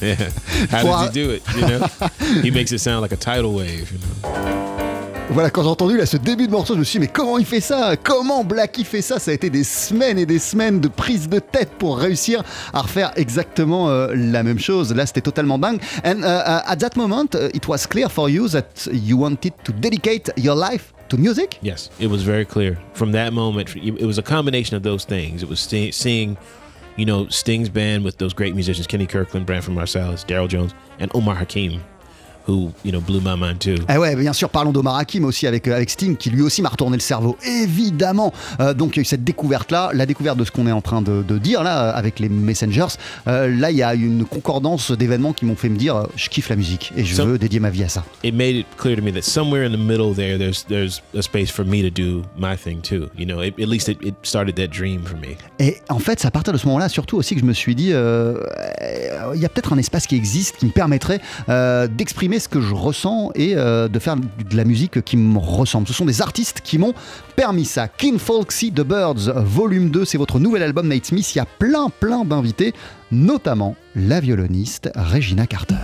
yeah. 0.00 0.30
How 0.70 0.84
Well, 0.84 1.06
does 1.06 1.14
he 1.14 1.22
do 1.22 1.30
it? 1.30 1.42
You 1.54 1.66
know, 1.66 1.86
he 2.42 2.50
makes 2.50 2.72
it 2.72 2.78
sound 2.80 3.02
like 3.02 3.12
a 3.12 3.16
tidal 3.16 3.54
wave. 3.54 3.90
You 3.92 3.98
know? 3.98 4.58
Voilà, 5.30 5.50
quand 5.50 5.62
j'ai 5.62 5.68
entendu 5.68 5.96
là, 5.98 6.06
ce 6.06 6.16
début 6.16 6.46
de 6.46 6.52
morceau, 6.52 6.72
je 6.72 6.78
me 6.78 6.84
suis 6.84 6.98
dit, 6.98 7.04
mais 7.06 7.12
comment 7.12 7.36
il 7.36 7.44
fait 7.44 7.60
ça? 7.60 7.96
Comment 8.02 8.44
Blackie 8.44 8.82
fait 8.82 9.02
ça? 9.02 9.18
Ça 9.18 9.30
a 9.30 9.34
été 9.34 9.50
des 9.50 9.62
semaines 9.62 10.18
et 10.18 10.24
des 10.24 10.38
semaines 10.38 10.80
de 10.80 10.88
prise 10.88 11.28
de 11.28 11.38
tête 11.38 11.68
pour 11.78 11.98
réussir 11.98 12.42
à 12.72 12.80
refaire 12.80 13.12
exactement 13.14 13.90
euh, 13.90 14.14
la 14.16 14.42
même 14.42 14.58
chose. 14.58 14.94
Là, 14.94 15.04
c'était 15.04 15.20
totalement 15.20 15.58
dingue. 15.58 15.82
And 16.02 16.22
uh, 16.22 16.24
uh, 16.24 16.62
at 16.66 16.76
that 16.76 16.96
moment, 16.96 17.34
uh, 17.34 17.50
it 17.52 17.68
was 17.68 17.86
clear 17.86 18.08
for 18.08 18.30
you 18.30 18.48
that 18.48 18.88
you 18.90 19.18
wanted 19.18 19.52
to 19.64 19.72
dedicate 19.72 20.32
your 20.38 20.56
life 20.56 20.94
to 21.10 21.18
music? 21.18 21.58
Yes, 21.62 21.90
it 22.00 22.08
was 22.08 22.22
very 22.22 22.46
clear 22.46 22.78
from 22.94 23.12
that 23.12 23.32
moment. 23.32 23.76
It 23.76 24.06
was 24.06 24.18
a 24.18 24.22
combination 24.22 24.76
of 24.76 24.82
those 24.82 25.04
things. 25.04 25.42
It 25.42 25.48
was 25.48 25.60
see- 25.60 25.92
seeing, 25.92 26.36
you 26.98 27.06
know, 27.06 27.28
Sting's 27.28 27.68
band 27.68 28.04
with 28.04 28.18
those 28.18 28.34
great 28.34 28.54
musicians: 28.54 28.86
Kenny 28.86 29.06
Kirkland, 29.06 29.46
Branford 29.46 29.74
Marsalis, 29.74 30.26
Daryl 30.26 30.48
Jones, 30.48 30.74
and 30.98 31.10
Omar 31.14 31.36
Hakim, 31.36 31.82
who 32.48 32.70
you 32.84 32.90
know 32.90 33.00
blew 33.00 33.20
my 33.20 33.36
mind 33.38 33.58
too. 33.58 33.76
Ah 33.88 34.00
ouais, 34.00 34.16
bien 34.16 34.32
sûr, 34.32 34.48
parlons 34.48 34.72
d'Omar 34.72 34.96
Hakim 34.96 35.24
aussi 35.24 35.46
avec, 35.46 35.68
euh, 35.68 35.76
avec 35.76 35.90
Sting, 35.90 36.16
qui 36.16 36.30
lui 36.30 36.42
aussi 36.42 36.62
m'a 36.62 36.68
retourné 36.70 36.96
le 36.96 37.02
cerveau, 37.02 37.36
évidemment. 37.46 38.32
Euh, 38.60 38.74
donc 38.74 38.96
il 38.96 38.98
y 38.98 39.00
a 39.00 39.02
eu 39.02 39.04
cette 39.04 39.24
découverte-là, 39.24 39.90
la 39.94 40.06
découverte 40.06 40.38
de 40.38 40.44
ce 40.44 40.50
qu'on 40.50 40.66
est 40.66 40.72
en 40.72 40.80
train 40.80 41.02
de, 41.02 41.22
de 41.22 41.38
dire 41.38 41.62
là, 41.62 41.84
euh, 41.88 41.92
avec 41.94 42.18
les 42.18 42.28
Messengers. 42.28 42.86
Euh, 43.26 43.54
là, 43.54 43.70
il 43.70 43.76
y 43.76 43.82
a 43.82 43.94
une 43.94 44.24
concordance 44.24 44.90
d'événements 44.92 45.32
qui 45.32 45.44
m'ont 45.44 45.56
fait 45.56 45.68
me 45.68 45.76
dire, 45.76 46.06
je 46.16 46.28
kiffe 46.28 46.48
la 46.48 46.56
musique 46.56 46.92
et 46.96 47.04
je 47.04 47.14
So- 47.14 47.26
veux 47.26 47.38
dédier 47.38 47.60
ma 47.60 47.70
vie 47.70 47.84
à 47.84 47.88
ça. 47.88 48.04
It 48.24 48.34
made 48.34 48.56
it 48.56 48.66
clear 48.76 48.96
to 48.96 49.02
me 49.02 49.12
that 49.12 49.22
somewhere 49.22 49.66
in 49.66 49.70
the 49.72 49.78
middle 49.78 50.14
there, 50.14 50.38
there's 50.38 50.64
there's 50.68 51.02
a 51.16 51.22
space 51.22 51.50
for 51.50 51.64
me 51.64 51.82
to 51.82 51.90
do 51.90 52.22
my 52.38 52.56
thing 52.56 52.80
too. 52.80 53.08
You 53.18 53.26
know, 53.26 53.42
it, 53.42 53.54
at 53.60 53.68
least 53.68 53.88
it, 53.88 53.98
it 54.02 54.14
started 54.22 54.56
that 54.56 54.68
dream 54.68 55.02
for 55.04 55.16
me. 55.18 55.36
Et 55.58 55.76
en 55.88 55.98
fait, 55.98 56.20
c'est 56.20 56.26
à 56.28 56.30
partir 56.30 56.52
de 56.52 56.58
ce 56.58 56.66
moment-là, 56.66 56.88
surtout 56.88 57.16
aussi, 57.16 57.34
que 57.34 57.40
je 57.40 57.46
me 57.46 57.52
suis 57.52 57.74
dit, 57.74 57.90
euh, 57.92 58.34
il 59.34 59.40
y 59.40 59.44
a 59.44 59.48
peut-être 59.48 59.72
un 59.72 59.78
espace 59.78 60.06
qui 60.06 60.16
existe 60.16 60.56
qui 60.58 60.66
me 60.66 60.70
permettrait 60.70 61.20
euh, 61.48 61.86
ce 62.38 62.48
que 62.48 62.60
je 62.60 62.74
ressens 62.74 63.30
et 63.34 63.54
euh, 63.56 63.88
de 63.88 63.98
faire 63.98 64.16
de 64.16 64.56
la 64.56 64.64
musique 64.64 65.02
qui 65.02 65.16
me 65.16 65.38
ressemble. 65.38 65.86
Ce 65.86 65.92
sont 65.92 66.04
des 66.04 66.22
artistes 66.22 66.60
qui 66.62 66.78
m'ont 66.78 66.94
permis 67.36 67.64
ça. 67.64 67.88
King 67.88 68.18
Folksy 68.18 68.72
The 68.72 68.82
Birds, 68.82 69.30
volume 69.36 69.90
2, 69.90 70.04
c'est 70.04 70.18
votre 70.18 70.38
nouvel 70.38 70.62
album 70.62 70.88
Nate 70.88 71.06
Smith. 71.06 71.34
Il 71.34 71.38
y 71.38 71.40
a 71.40 71.46
plein, 71.46 71.88
plein 72.00 72.24
d'invités, 72.24 72.74
notamment 73.10 73.76
la 73.94 74.20
violoniste 74.20 74.90
Regina 74.94 75.46
Carter. 75.46 75.74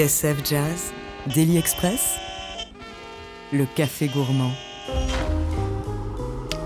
TSF 0.00 0.36
Jazz, 0.48 0.92
Daily 1.34 1.58
Express, 1.58 2.14
le 3.52 3.66
café 3.76 4.08
gourmand. 4.08 4.52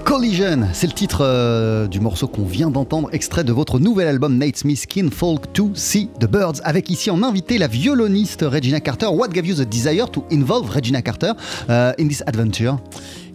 Collision, 0.04 0.68
c'est 0.72 0.86
le 0.86 0.92
titre 0.92 1.22
euh, 1.22 1.88
du 1.88 1.98
morceau 1.98 2.28
qu'on 2.28 2.44
vient 2.44 2.70
d'entendre, 2.70 3.08
extrait 3.10 3.42
de 3.42 3.52
votre 3.52 3.80
nouvel 3.80 4.06
album 4.06 4.38
Nate 4.38 4.58
Smith 4.58 4.78
Skin 4.78 5.08
Folk 5.10 5.52
to 5.52 5.72
See 5.74 6.10
the 6.20 6.26
Birds, 6.26 6.60
avec 6.62 6.90
ici 6.90 7.10
en 7.10 7.24
invité 7.24 7.58
la 7.58 7.66
violoniste 7.66 8.44
Regina 8.46 8.78
Carter. 8.78 9.06
What 9.06 9.30
gave 9.30 9.48
you 9.48 9.56
the 9.56 9.68
desire 9.68 10.08
to 10.12 10.24
involve 10.30 10.70
Regina 10.70 11.02
Carter 11.02 11.32
uh, 11.68 11.92
in 11.98 12.06
this 12.06 12.22
adventure? 12.28 12.76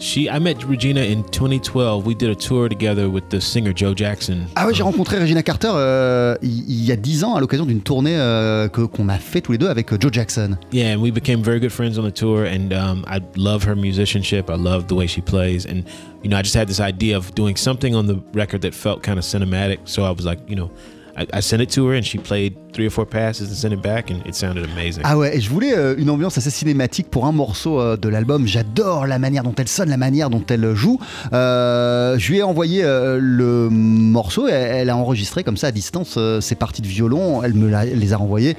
She, 0.02 0.30
I 0.30 0.40
met 0.40 0.64
Regina 0.64 1.02
in 1.02 1.24
2012. 1.26 2.06
We 2.06 2.16
did 2.16 2.30
a 2.30 2.36
tour 2.36 2.70
together 2.70 3.10
with 3.10 3.28
the 3.30 3.42
singer 3.42 3.74
Joe 3.76 3.94
Jackson. 3.94 4.46
Ah 4.56 4.66
ouais, 4.66 4.74
j'ai 4.74 4.82
rencontré 4.84 5.20
Regina 5.20 5.44
Carter 5.44 5.68
euh, 5.74 6.38
il 6.42 6.86
y 6.86 6.92
a 6.94 6.96
10 6.96 7.26
ans 7.26 7.36
à 7.36 7.42
l'occasion 7.42 7.66
d'une 7.66 7.82
tournée 7.82 8.16
euh, 8.16 8.70
que- 8.70 8.86
qu'on 8.86 9.10
a 9.10 9.18
fait 9.18 9.42
tous 9.42 9.52
les 9.52 9.58
deux 9.58 9.68
avec 9.68 9.92
euh, 9.92 9.98
Joe 10.00 10.12
Jackson. 10.14 10.56
Yeah, 10.72 10.94
and 10.96 11.02
we 11.02 11.12
became 11.12 11.44
very 11.44 11.60
good 11.60 11.72
friends 11.74 12.00
on 12.00 12.04
the 12.10 12.14
tour. 12.14 12.46
And 12.46 12.72
um, 12.72 13.04
I 13.10 13.20
love 13.36 13.66
her 13.68 13.76
musicianship. 13.76 14.50
I 14.50 14.56
love 14.56 14.88
the 14.88 14.96
way 14.96 15.06
she 15.06 15.20
plays. 15.22 15.66
And 15.66 15.84
you 16.24 16.30
know, 16.30 16.38
I 16.38 16.44
just 16.44 16.56
had 16.56 16.70
this 16.70 16.80
idea 16.80 17.18
of 17.18 17.36
doing 17.36 17.58
something 17.58 17.94
on 17.94 18.06
the 18.08 18.22
record 18.34 18.62
that 18.62 18.74
felt 18.74 19.04
kind 19.04 19.20
of 19.20 19.26
cinematic. 19.26 19.80
So 19.84 20.04
I 20.06 20.12
was 20.12 20.24
like, 20.26 20.40
you 20.50 20.56
know, 20.56 20.72
I, 21.18 21.26
I 21.34 21.42
sent 21.42 21.62
it 21.62 21.70
to 21.76 21.88
her, 21.88 21.96
and 21.96 22.04
she 22.04 22.18
played 22.18 22.56
three 22.74 22.88
or 22.88 22.90
four 22.90 23.06
passes 23.06 23.50
and 23.50 23.56
sent 23.56 23.74
it 23.74 23.82
back, 23.82 24.12
and 24.12 24.26
it 24.26 24.36
sounded 24.36 24.66
amazing. 24.66 25.02
Ah 25.04 25.18
ouais, 25.18 25.38
et 25.38 25.42
je 25.42 25.50
voulais 25.50 25.76
euh, 25.76 25.96
une 25.98 26.10
ambiance 26.10 26.38
assez 26.38 26.50
cinématique 26.50 27.10
pour 27.10 27.26
un 27.26 27.32
morceau 27.32 27.80
euh, 27.80 27.98
de 27.98 28.10
l'album. 28.10 28.48
J'adore 28.48 29.08
la 29.08 29.20
manière 29.20 29.44
dont 29.44 29.56
elle 29.58 29.68
sonne, 29.68 29.90
la 29.90 29.98
manière 29.98 30.30
dont 30.30 30.44
elle 30.50 30.74
joue. 30.76 31.00
Euh, 31.34 32.18
je 32.18 32.32
lui 32.32 32.40
ai 32.40 32.44
envoyé 32.44 32.84
le 32.84 33.70
morceau, 33.70 34.48
et 34.48 34.52
elle 34.52 34.90
a 34.90 34.98
enregistré 34.98 35.44
comme 35.44 35.58
ça 35.58 35.68
à 35.68 35.72
distance 35.72 36.18
ses 36.40 36.56
parties 36.56 36.82
de 36.82 36.88
violon, 36.88 37.44
elle 37.44 37.54
me 37.54 37.70
les 37.84 38.14
a 38.14 38.18
renvoyées. 38.18 38.56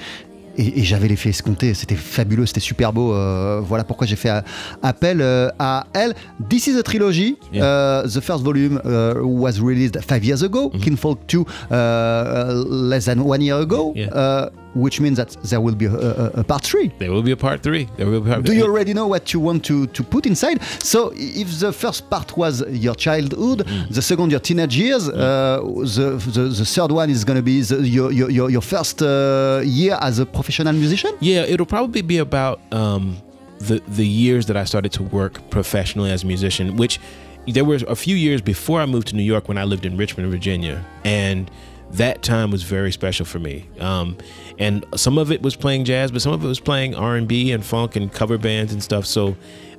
Et, 0.61 0.81
et 0.81 0.85
j'avais 0.85 1.09
l'effet 1.09 1.31
escompté, 1.31 1.73
c'était 1.73 1.97
fabuleux, 1.97 2.45
c'était 2.45 2.61
super 2.61 2.93
beau. 2.93 3.15
euh, 3.15 3.61
voilà 3.65 3.83
pourquoi 3.85 4.07
j'ai 4.07 4.17
fait 4.17 4.29
euh, 4.31 4.43
appel 4.83 5.21
euh, 5.23 5.49
à 5.59 5.87
elle. 5.95 6.13
This 6.51 6.67
is 6.67 6.77
a 6.79 6.83
trilogy. 6.83 7.39
Yeah. 7.53 8.03
Uh, 8.05 8.09
the 8.09 8.21
first 8.21 8.43
volume 8.45 8.79
uh, 8.85 9.15
was 9.23 9.59
released 9.61 9.99
five 10.03 10.23
years 10.23 10.43
ago. 10.43 10.71
Kinfolk 10.83 11.19
2 11.29 11.41
uh, 11.41 11.75
uh, 11.75 12.65
less 12.69 13.07
than 13.07 13.21
one 13.21 13.41
year 13.41 13.57
ago. 13.59 13.93
Yeah. 13.97 14.51
Which 14.75 15.01
means 15.01 15.17
that 15.17 15.31
there 15.43 15.61
will 15.61 15.75
be 15.75 15.87
a, 15.87 15.93
a, 15.93 16.27
a 16.43 16.45
part 16.45 16.63
three. 16.63 16.93
There 16.99 17.11
will 17.11 17.23
be 17.23 17.33
a 17.33 17.37
part 17.37 17.63
three. 17.63 17.89
There 17.97 18.07
will 18.07 18.21
be 18.21 18.31
part 18.31 18.45
Do 18.45 18.55
you 18.55 18.65
already 18.65 18.95
know 18.95 19.09
what 19.09 19.33
you 19.33 19.41
want 19.41 19.65
to, 19.65 19.87
to 19.89 20.03
put 20.05 20.27
inside? 20.27 20.63
So, 20.83 21.13
if 21.17 21.59
the 21.59 21.73
first 21.73 22.09
part 22.09 22.37
was 22.37 22.63
your 22.69 22.95
childhood, 22.95 23.67
the 23.91 24.03
second 24.03 24.31
your 24.31 24.41
teenage 24.41 24.77
years, 24.77 25.09
uh, 25.09 25.61
the, 25.97 26.23
the 26.35 26.43
the 26.61 26.65
third 26.65 26.93
one 26.93 27.11
is 27.11 27.25
going 27.25 27.37
to 27.37 27.43
be 27.43 27.61
the, 27.63 27.77
your, 27.87 28.13
your 28.13 28.31
your 28.31 28.51
your 28.51 28.61
first 28.63 29.03
uh, 29.03 29.61
year 29.65 29.99
as 30.01 30.19
a 30.21 30.27
professional 30.27 30.73
musician. 30.73 31.13
Yeah, 31.21 31.43
it'll 31.43 31.67
probably 31.67 32.03
be 32.03 32.19
about 32.19 32.61
um, 32.73 33.17
the 33.59 33.83
the 33.89 34.07
years 34.07 34.47
that 34.47 34.57
I 34.57 34.65
started 34.65 34.93
to 34.93 35.03
work 35.03 35.51
professionally 35.51 36.11
as 36.11 36.23
a 36.23 36.27
musician. 36.27 36.77
Which 36.77 37.01
there 37.47 37.65
were 37.65 37.81
a 37.89 37.97
few 37.97 38.17
years 38.17 38.41
before 38.41 38.81
I 38.81 38.87
moved 38.87 39.09
to 39.09 39.17
New 39.17 39.23
York 39.25 39.49
when 39.49 39.59
I 39.59 39.65
lived 39.65 39.85
in 39.85 39.97
Richmond, 39.97 40.31
Virginia, 40.31 40.85
and 41.05 41.51
that 41.93 42.23
time 42.23 42.51
was 42.51 42.63
very 42.63 42.93
special 42.93 43.27
for 43.27 43.39
me. 43.39 43.69
Um, 43.79 44.17
and 44.59 44.85
some 44.95 45.19
of 45.19 45.33
it 45.33 45.43
was 45.43 45.57
playing 45.57 45.85
jazz, 45.85 46.11
but 46.11 46.23
some 46.23 46.33
of 46.33 46.45
it 46.45 46.49
was 46.49 46.61
playing 46.61 46.95
R 46.95 47.17
and 47.17 47.27
B 47.27 47.53
and 47.53 47.65
funk 47.65 47.97
and 47.97 48.13
cover 48.13 48.39
bands 48.39 48.73
and 48.73 48.83
stuff. 48.83 49.07
So 49.07 49.37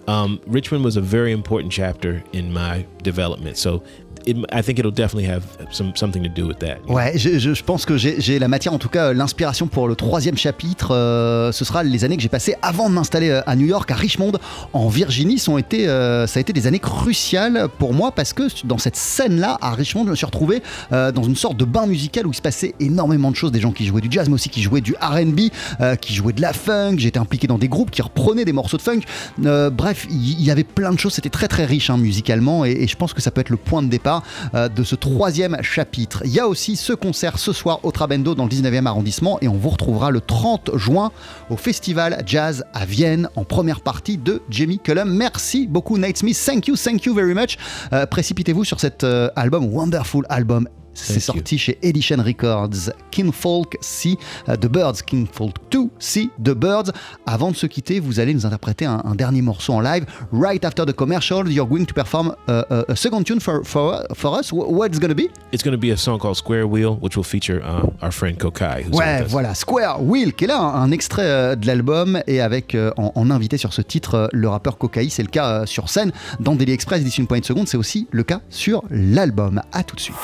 um, 0.08 0.42
Richmond 0.46 0.84
was 0.84 0.98
a 0.98 1.02
very 1.02 1.32
important 1.32 1.72
chapter 1.72 2.24
in 2.34 2.54
my 2.54 2.86
development. 3.02 3.58
So. 3.58 3.84
It, 4.26 4.38
I 4.52 4.62
think 4.62 4.80
it'll 4.80 4.92
definitely 4.92 5.30
have 5.30 5.44
some 5.72 5.94
something 5.96 6.24
to 6.24 6.30
do 6.30 6.48
with 6.48 6.60
that. 6.60 6.78
Ouais, 6.88 7.18
je, 7.18 7.64
pense 7.64 7.86
que 7.86 7.98
j'ai 7.98 8.40
la 8.40 8.48
matière, 8.48 8.74
en 8.74 8.80
tout 8.80 8.90
cas 8.90 9.14
l'inspiration 9.14 9.68
pour 9.68 9.88
le 9.88 9.96
troisième 9.96 10.38
chapitre. 10.38 10.92
euh, 10.92 11.52
ce 11.52 11.66
sera 11.66 11.84
les 11.84 12.04
années 12.04 12.18
que 12.18 12.24
j'ai 12.24 12.30
passées 12.30 12.56
avant 12.62 12.90
de 12.90 12.96
m'installer 12.96 13.30
euh, 13.30 13.42
à 13.46 13.56
New 13.56 13.66
York, 13.66 13.90
à 13.92 13.96
Richmond, 13.96 14.34
en 14.74 14.88
Virginie. 14.88 15.40
Sont 15.40 15.58
été, 15.58 15.88
euh, 15.88 16.28
ça 16.28 16.40
a 16.40 16.42
été 16.42 16.54
des 16.54 16.68
années 16.68 16.80
cruciales 16.80 17.68
pour 17.78 17.94
moi 17.94 18.12
parce 18.12 18.34
que 18.34 18.44
dans 18.66 18.78
cette 18.78 18.96
scène-là, 18.96 19.58
à 19.62 19.72
Richmond, 19.72 20.06
je 20.06 20.12
me 20.12 20.16
suis 20.16 20.26
retrouvé 20.26 20.62
euh, 20.92 21.12
dans 21.12 21.24
une 21.24 21.36
sorte 21.36 21.58
de 21.58 21.66
bain 21.66 21.86
musical 21.86 22.28
où 22.28 22.32
il 22.32 22.36
se 22.36 22.42
passait 22.42 22.74
énormément 22.80 23.32
de 23.32 23.36
choses. 23.36 23.52
Des 23.52 23.60
gens 23.60 23.72
qui 23.72 23.86
jouaient 23.86 24.02
du 24.02 24.10
jazz, 24.12 24.28
mais 24.28 24.36
aussi 24.36 24.50
qui 24.50 24.62
jouaient 24.62 24.82
du 24.82 24.96
RB, 25.02 25.40
euh, 25.80 25.96
qui 25.96 26.14
jouaient 26.14 26.34
de 26.34 26.42
la 26.42 26.54
funk. 26.54 26.96
J'étais 26.98 27.20
impliqué 27.20 27.48
dans 27.48 27.58
des 27.58 27.68
groupes 27.68 27.92
qui 27.92 28.02
reprenaient 28.02 28.46
des 28.46 28.54
morceaux 28.54 28.78
de 28.78 28.82
funk. 28.82 29.02
Euh, 29.46 29.70
bref, 29.70 30.08
il 30.10 30.42
y, 30.42 30.52
avait 30.52 30.64
plein 30.64 30.92
de 30.92 31.00
choses. 31.00 31.14
C'était 31.14 31.30
très 31.30 31.48
très 31.48 31.66
riche 31.66 31.90
hein, 31.90 31.98
musicalement 31.98 32.66
et 32.66 32.88
je 32.88 32.96
pense 32.96 33.14
que 33.14 33.22
ça 33.22 33.32
peut 33.32 33.42
être 33.42 33.50
le 33.50 33.58
point 33.58 33.82
de 33.82 33.88
départ 33.88 34.11
euh, 34.54 34.70
de 34.70 34.84
ce 34.84 34.96
troisième 34.96 35.58
chapitre. 35.62 36.22
Il 36.26 36.32
y 36.32 36.40
a 36.40 36.48
aussi 36.48 36.76
ce 36.76 36.94
concert 36.94 37.40
ce 37.40 37.54
soir 37.54 37.80
au 37.84 37.92
Trabendo 37.92 38.36
dans 38.36 38.46
le 38.46 38.50
19e 38.50 38.86
arrondissement 38.86 39.38
et 39.42 39.48
on 39.48 39.56
vous 39.56 39.70
retrouvera 39.70 40.12
le 40.12 40.22
30 40.22 40.72
juin 40.78 41.12
au 41.50 41.58
Festival 41.58 42.24
Jazz 42.26 42.66
à 42.74 42.86
Vienne 42.86 43.30
en 43.36 43.44
première 43.44 43.82
partie 43.82 44.18
de 44.18 44.42
Jamie 44.50 44.80
Cullum. 44.80 45.10
Merci 45.10 45.68
beaucoup 45.68 45.98
Nate 45.98 46.18
Smith. 46.18 46.42
Thank 46.46 46.68
you, 46.68 46.76
thank 46.76 47.06
you 47.06 47.14
very 47.14 47.34
much. 47.34 47.58
Euh, 47.94 48.06
Précipitez-vous 48.06 48.64
sur 48.64 48.80
cet 48.80 49.04
euh, 49.04 49.30
album, 49.36 49.66
wonderful 49.66 50.26
album. 50.30 50.68
C'est 50.94 51.20
sorti 51.20 51.58
chez 51.58 51.78
Edition 51.82 52.18
Records. 52.24 52.92
Kinfolk 53.12 53.78
See 53.82 54.18
uh, 54.48 54.56
the 54.56 54.68
Birds. 54.68 55.02
Kinfolk 55.02 55.56
2 55.70 55.90
See 56.00 56.30
the 56.44 56.52
Birds. 56.54 56.92
Avant 57.26 57.52
de 57.52 57.56
se 57.56 57.66
quitter, 57.68 58.00
vous 58.00 58.20
allez 58.20 58.34
nous 58.34 58.46
interpréter 58.46 58.86
un, 58.86 59.02
un 59.06 59.16
dernier 59.16 59.42
morceau 59.42 59.74
en 59.74 59.80
live. 59.82 60.06
Right 60.32 60.64
after 60.66 60.86
the 60.86 60.94
commercial, 60.94 61.48
you're 61.50 61.68
going 61.68 61.86
to 61.86 61.94
perform 61.94 62.36
uh, 62.48 62.64
a, 62.70 62.84
a 62.90 62.96
second 62.96 63.24
tune 63.26 63.40
for, 63.40 63.64
for, 63.64 64.04
for 64.14 64.38
us. 64.40 64.50
Wh- 64.52 64.70
What's 64.70 65.00
going 65.00 65.10
to 65.10 65.16
be? 65.16 65.30
It's 65.52 65.64
going 65.64 65.74
to 65.76 65.80
be 65.80 65.92
a 65.92 65.98
song 65.98 66.20
called 66.20 66.38
Square 66.38 66.68
Wheel, 66.68 66.98
which 67.02 67.16
will 67.16 67.24
feature 67.26 67.62
uh, 67.64 67.88
our 68.02 68.12
friend 68.12 68.38
Kokai. 68.38 68.86
Ouais, 68.94 69.24
voilà, 69.28 69.54
Square 69.56 70.02
Wheel, 70.04 70.34
qui 70.34 70.46
est 70.46 70.48
là, 70.48 70.60
un, 70.60 70.82
un 70.84 70.92
extrait 70.92 71.26
euh, 71.26 71.56
de 71.56 71.68
l'album, 71.68 72.22
et 72.28 72.42
avec 72.42 72.76
euh, 72.76 72.92
en, 72.98 73.12
en 73.16 73.30
invité 73.32 73.58
sur 73.58 73.74
ce 73.74 73.82
titre 73.82 74.16
euh, 74.16 74.28
le 74.34 74.48
rappeur 74.50 74.78
Kokai. 74.78 75.08
C'est 75.10 75.24
le 75.24 75.30
cas 75.30 75.62
euh, 75.62 75.66
sur 75.66 75.90
scène 75.90 76.12
dans 76.40 76.56
Daily 76.56 76.72
Express 76.74 77.04
d'ici 77.04 77.22
une 77.22 77.28
poignée 77.28 77.42
de 77.42 77.46
seconde. 77.46 77.68
C'est 77.68 77.78
aussi 77.78 78.08
le 78.12 78.24
cas 78.24 78.42
sur 78.50 78.84
l'album. 78.90 79.62
À 79.72 79.84
tout 79.84 79.96
de 79.96 80.02
suite. 80.02 80.16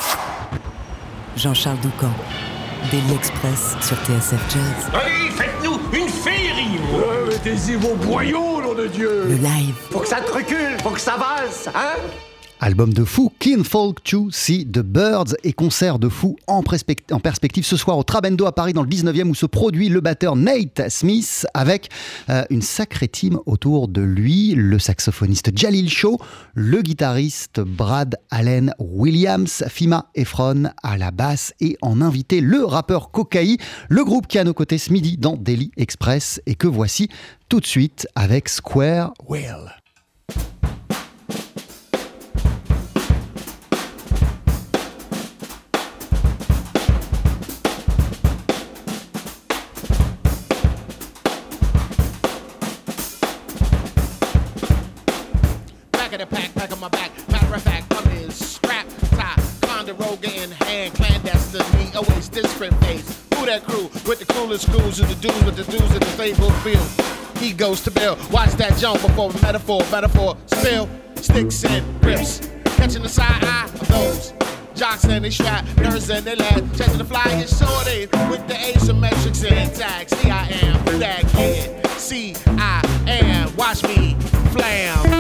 Jean-Charles 1.37 1.79
Doucan, 1.79 2.11
Daily 2.91 3.13
Express 3.13 3.75
sur 3.81 3.95
TSF 3.97 4.41
Jazz. 4.49 4.91
Allez, 4.93 5.29
faites-nous 5.31 5.79
une 5.93 6.09
féerie 6.09 6.79
Mettez-y 7.29 7.75
vos 7.75 7.95
boyaux, 7.95 8.61
nom 8.61 8.73
de 8.73 8.87
Dieu 8.87 9.25
Le 9.27 9.35
live. 9.35 9.75
Faut 9.91 9.99
que 9.99 10.07
ça 10.07 10.21
te 10.21 10.31
recule, 10.31 10.77
faut 10.83 10.89
que 10.89 10.99
ça 10.99 11.15
valse, 11.17 11.69
hein? 11.75 11.95
Album 12.59 12.91
de 12.91 13.03
fou, 13.03 13.31
Kinfolk 13.39 14.03
to 14.03 14.29
See 14.31 14.65
the 14.65 14.79
Birds 14.79 15.35
et 15.43 15.53
concert 15.53 15.99
de 15.99 16.09
fou 16.09 16.35
en, 16.47 16.63
perspect- 16.63 17.11
en 17.11 17.19
perspective 17.19 17.63
ce 17.63 17.77
soir 17.77 17.99
au 17.99 18.03
Trabendo 18.03 18.47
à 18.47 18.51
Paris 18.51 18.73
dans 18.73 18.81
le 18.81 18.89
19e 18.89 19.29
où 19.29 19.35
se 19.35 19.45
produit 19.45 19.89
le 19.89 20.01
batteur 20.01 20.35
Nate 20.35 20.89
Smith 20.89 21.45
avec 21.53 21.89
euh, 22.29 22.43
une 22.49 22.63
sacrée 22.63 23.07
team 23.09 23.37
autour 23.45 23.87
de 23.87 24.01
lui, 24.01 24.55
le 24.55 24.79
saxophoniste 24.79 25.55
Jalil 25.55 25.87
Shaw, 25.87 26.17
le 26.55 26.81
guitariste 26.81 27.59
Brad 27.59 28.15
Allen 28.31 28.73
Williams, 28.79 29.63
Fima 29.69 30.09
Efron 30.15 30.71
à 30.81 30.97
la 30.97 31.11
basse 31.11 31.53
et 31.61 31.77
en 31.83 32.01
invité 32.01 32.41
le 32.41 32.65
rappeur 32.65 33.11
Kokai, 33.11 33.57
le 33.87 34.03
groupe 34.03 34.25
qui 34.25 34.39
à 34.39 34.43
nos 34.43 34.55
côtés 34.55 34.79
ce 34.79 34.91
midi 34.91 35.17
dans 35.17 35.37
Daily 35.37 35.71
Express 35.77 36.41
et 36.47 36.55
que 36.55 36.67
voici 36.67 37.07
tout 37.49 37.59
de 37.59 37.67
suite 37.67 38.07
avec 38.15 38.49
Square 38.49 39.13
Wheel. 39.27 39.76
Different. 62.57 62.83
Who 63.35 63.45
that 63.45 63.63
crew 63.63 63.83
with 64.07 64.19
the 64.19 64.25
coolest 64.25 64.67
crews 64.69 64.99
and 64.99 65.07
the 65.09 65.15
dudes 65.15 65.43
with 65.43 65.55
the 65.57 65.63
dudes 65.63 65.93
in 65.93 65.99
the 65.99 66.05
stable 66.07 66.49
field. 66.61 67.37
He 67.37 67.53
goes 67.53 67.81
to 67.83 67.91
Bill. 67.91 68.17
Watch 68.31 68.51
that 68.53 68.77
jump 68.77 69.01
before 69.01 69.31
metaphor, 69.43 69.81
metaphor, 69.91 70.35
spill. 70.47 70.89
Sticks 71.15 71.63
and 71.65 72.03
rips. 72.03 72.49
Catching 72.77 73.03
the 73.03 73.09
side 73.09 73.43
eye 73.43 73.65
of 73.65 73.87
those. 73.87 74.33
Jocks 74.75 75.05
and 75.05 75.25
they 75.25 75.29
strap, 75.29 75.65
nerds 75.77 76.15
and 76.15 76.25
they 76.25 76.35
laugh. 76.35 76.61
Chasing 76.77 76.97
the 76.97 77.05
flyers, 77.05 77.57
shorty 77.57 78.07
with 78.29 78.47
the 78.47 78.53
asymmetrics 78.53 79.51
and 79.51 79.75
tags. 79.75 80.15
See, 80.17 80.29
I 80.29 80.47
am 80.47 80.99
that 80.99 81.27
kid. 81.29 81.85
See, 81.91 82.35
I 82.47 82.81
am. 83.07 83.55
Watch 83.55 83.83
me 83.83 84.15
flam. 84.51 85.16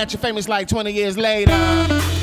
That 0.00 0.14
you 0.14 0.18
famous 0.18 0.48
like 0.48 0.66
20 0.66 0.90
years 0.92 1.18
later. 1.18 2.19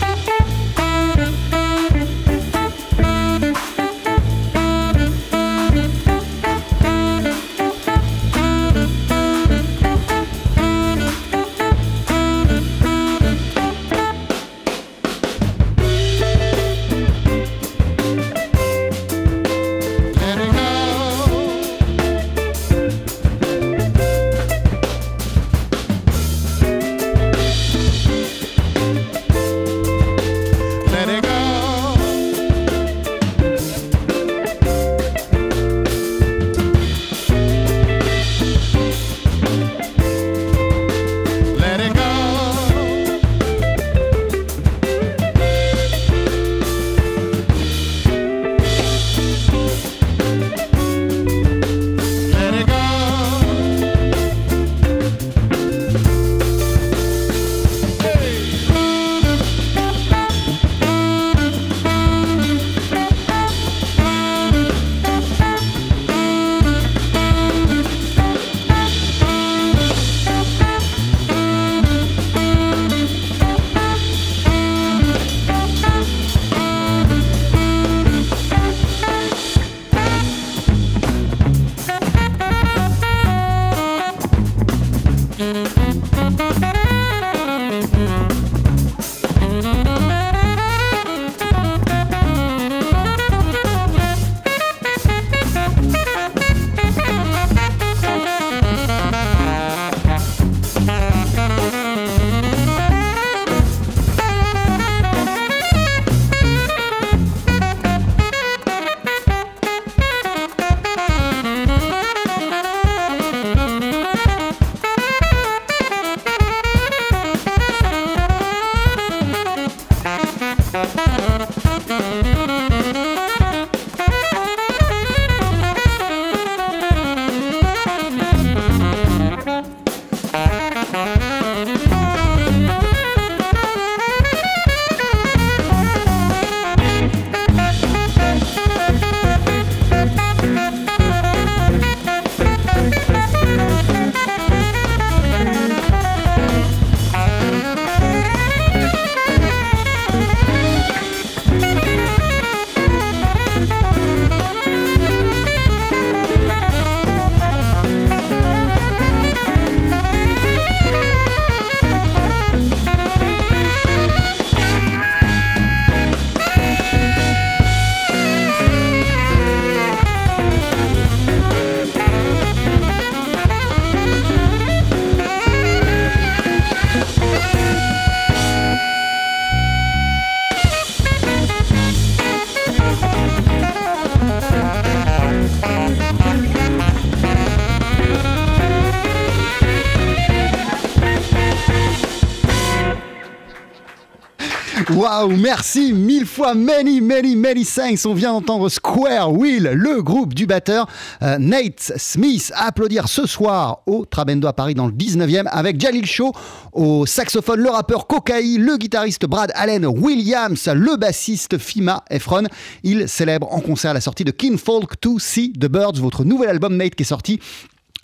Merci 195.30 195.94
mille 195.94 196.26
fois, 196.26 196.54
many, 196.54 197.02
many, 197.02 197.36
many 197.36 197.66
thanks. 197.66 198.06
On 198.06 198.14
vient 198.14 198.32
d'entendre 198.32 198.70
Square 198.70 199.34
Wheel, 199.34 199.72
le 199.74 200.02
groupe 200.02 200.34
du 200.34 200.46
batteur 200.46 200.88
euh, 201.22 201.38
Nate 201.38 201.94
Smith, 201.98 202.52
applaudir 202.56 203.08
ce 203.08 203.26
soir 203.26 203.80
au 203.88 204.06
Trabendo 204.06 204.48
à 204.48 204.54
Paris 204.54 204.74
dans 204.74 204.86
le 204.86 204.94
19e 204.94 205.48
avec 205.48 205.82
Jalil 205.82 206.06
Shaw 206.06 206.32
au 206.72 207.06
saxophone, 207.06 207.60
le 207.60 207.70
rappeur 207.70 208.08
Kokai, 208.08 208.58
le 208.58 208.78
guitariste 208.78 209.26
Brad 209.26 209.52
Allen 209.56 209.86
Williams, 209.86 210.68
le 210.74 210.96
bassiste 210.96 211.58
Fima 211.58 212.04
Efron. 212.10 212.44
Ils 212.84 213.10
célèbrent 213.10 213.52
en 213.54 213.60
concert 213.60 213.94
la 213.94 214.02
sortie 214.02 214.24
de 214.24 214.32
Kinfolk 214.32 215.00
to 215.02 215.20
See 215.20 215.52
the 215.52 215.68
Birds, 215.68 216.00
votre 216.00 216.24
nouvel 216.24 216.50
album 216.50 216.78
Nate 216.78 216.96
qui 216.96 217.04
est 217.04 217.06
sorti 217.06 217.40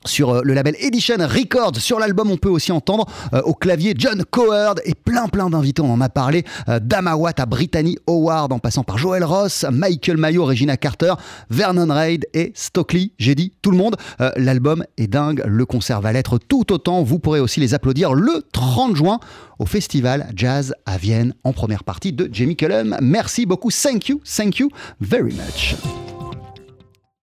sur 0.06 0.30
euh, 0.30 0.42
le 0.44 0.54
label 0.54 0.76
Edition 0.80 1.18
Records. 1.20 1.78
Sur 1.78 2.00
l'album, 2.00 2.32
on 2.32 2.38
peut 2.38 2.50
aussi 2.50 2.72
entendre 2.72 3.06
euh, 3.34 3.42
au 3.42 3.54
clavier 3.54 3.94
John 3.98 4.24
Coward 4.30 4.82
et 4.86 4.96
plein 4.96 5.28
plein 5.28 5.50
d'invités. 5.50 5.82
On 5.82 5.92
en 5.92 6.02
a 6.02 6.10
parlé 6.10 6.44
euh, 6.70 6.80
d'Amawat 6.80 7.34
à 7.38 7.46
Brittany 7.46 7.98
Howard 8.08 8.52
en 8.52 8.60
passant 8.60 8.84
par 8.84 8.98
Joel 8.98 9.24
Ross, 9.24 9.66
Michael 9.72 10.18
Mayo, 10.18 10.46
Regina 10.46 10.78
Carter, 10.78 11.14
Vernon 11.50 11.94
Reid 11.94 12.28
et 12.34 12.52
Stockley. 12.56 13.12
J'ai 13.18 13.36
dit 13.36 13.54
tout 13.62 13.72
le 13.72 13.78
monde. 13.78 13.96
L'album 14.38 14.84
est 14.98 15.08
dingue. 15.08 15.44
Le 15.46 15.66
concert 15.66 16.02
va 16.02 16.12
l'être 16.14 16.38
tout 16.38 16.72
autant. 16.72 17.04
Vous 17.04 17.20
pourrez 17.20 17.40
aussi 17.40 17.60
les 17.60 17.74
applaudir 17.74 18.14
le 18.14 18.44
30 18.52 18.96
juin 18.96 19.20
au 19.60 19.66
festival 19.66 20.30
Jazz 20.36 20.74
à 20.86 20.98
Vienne 20.98 21.34
en 21.44 21.54
première 21.54 21.84
partie 21.84 22.14
de 22.14 22.30
Jamie 22.32 22.56
Cullum. 22.56 22.98
Merci 23.02 23.46
beaucoup. 23.46 23.72
Thank 23.72 24.10
you. 24.10 24.22
Thank 24.26 24.60
you 24.60 24.70
very 25.00 25.34
much. 25.34 25.76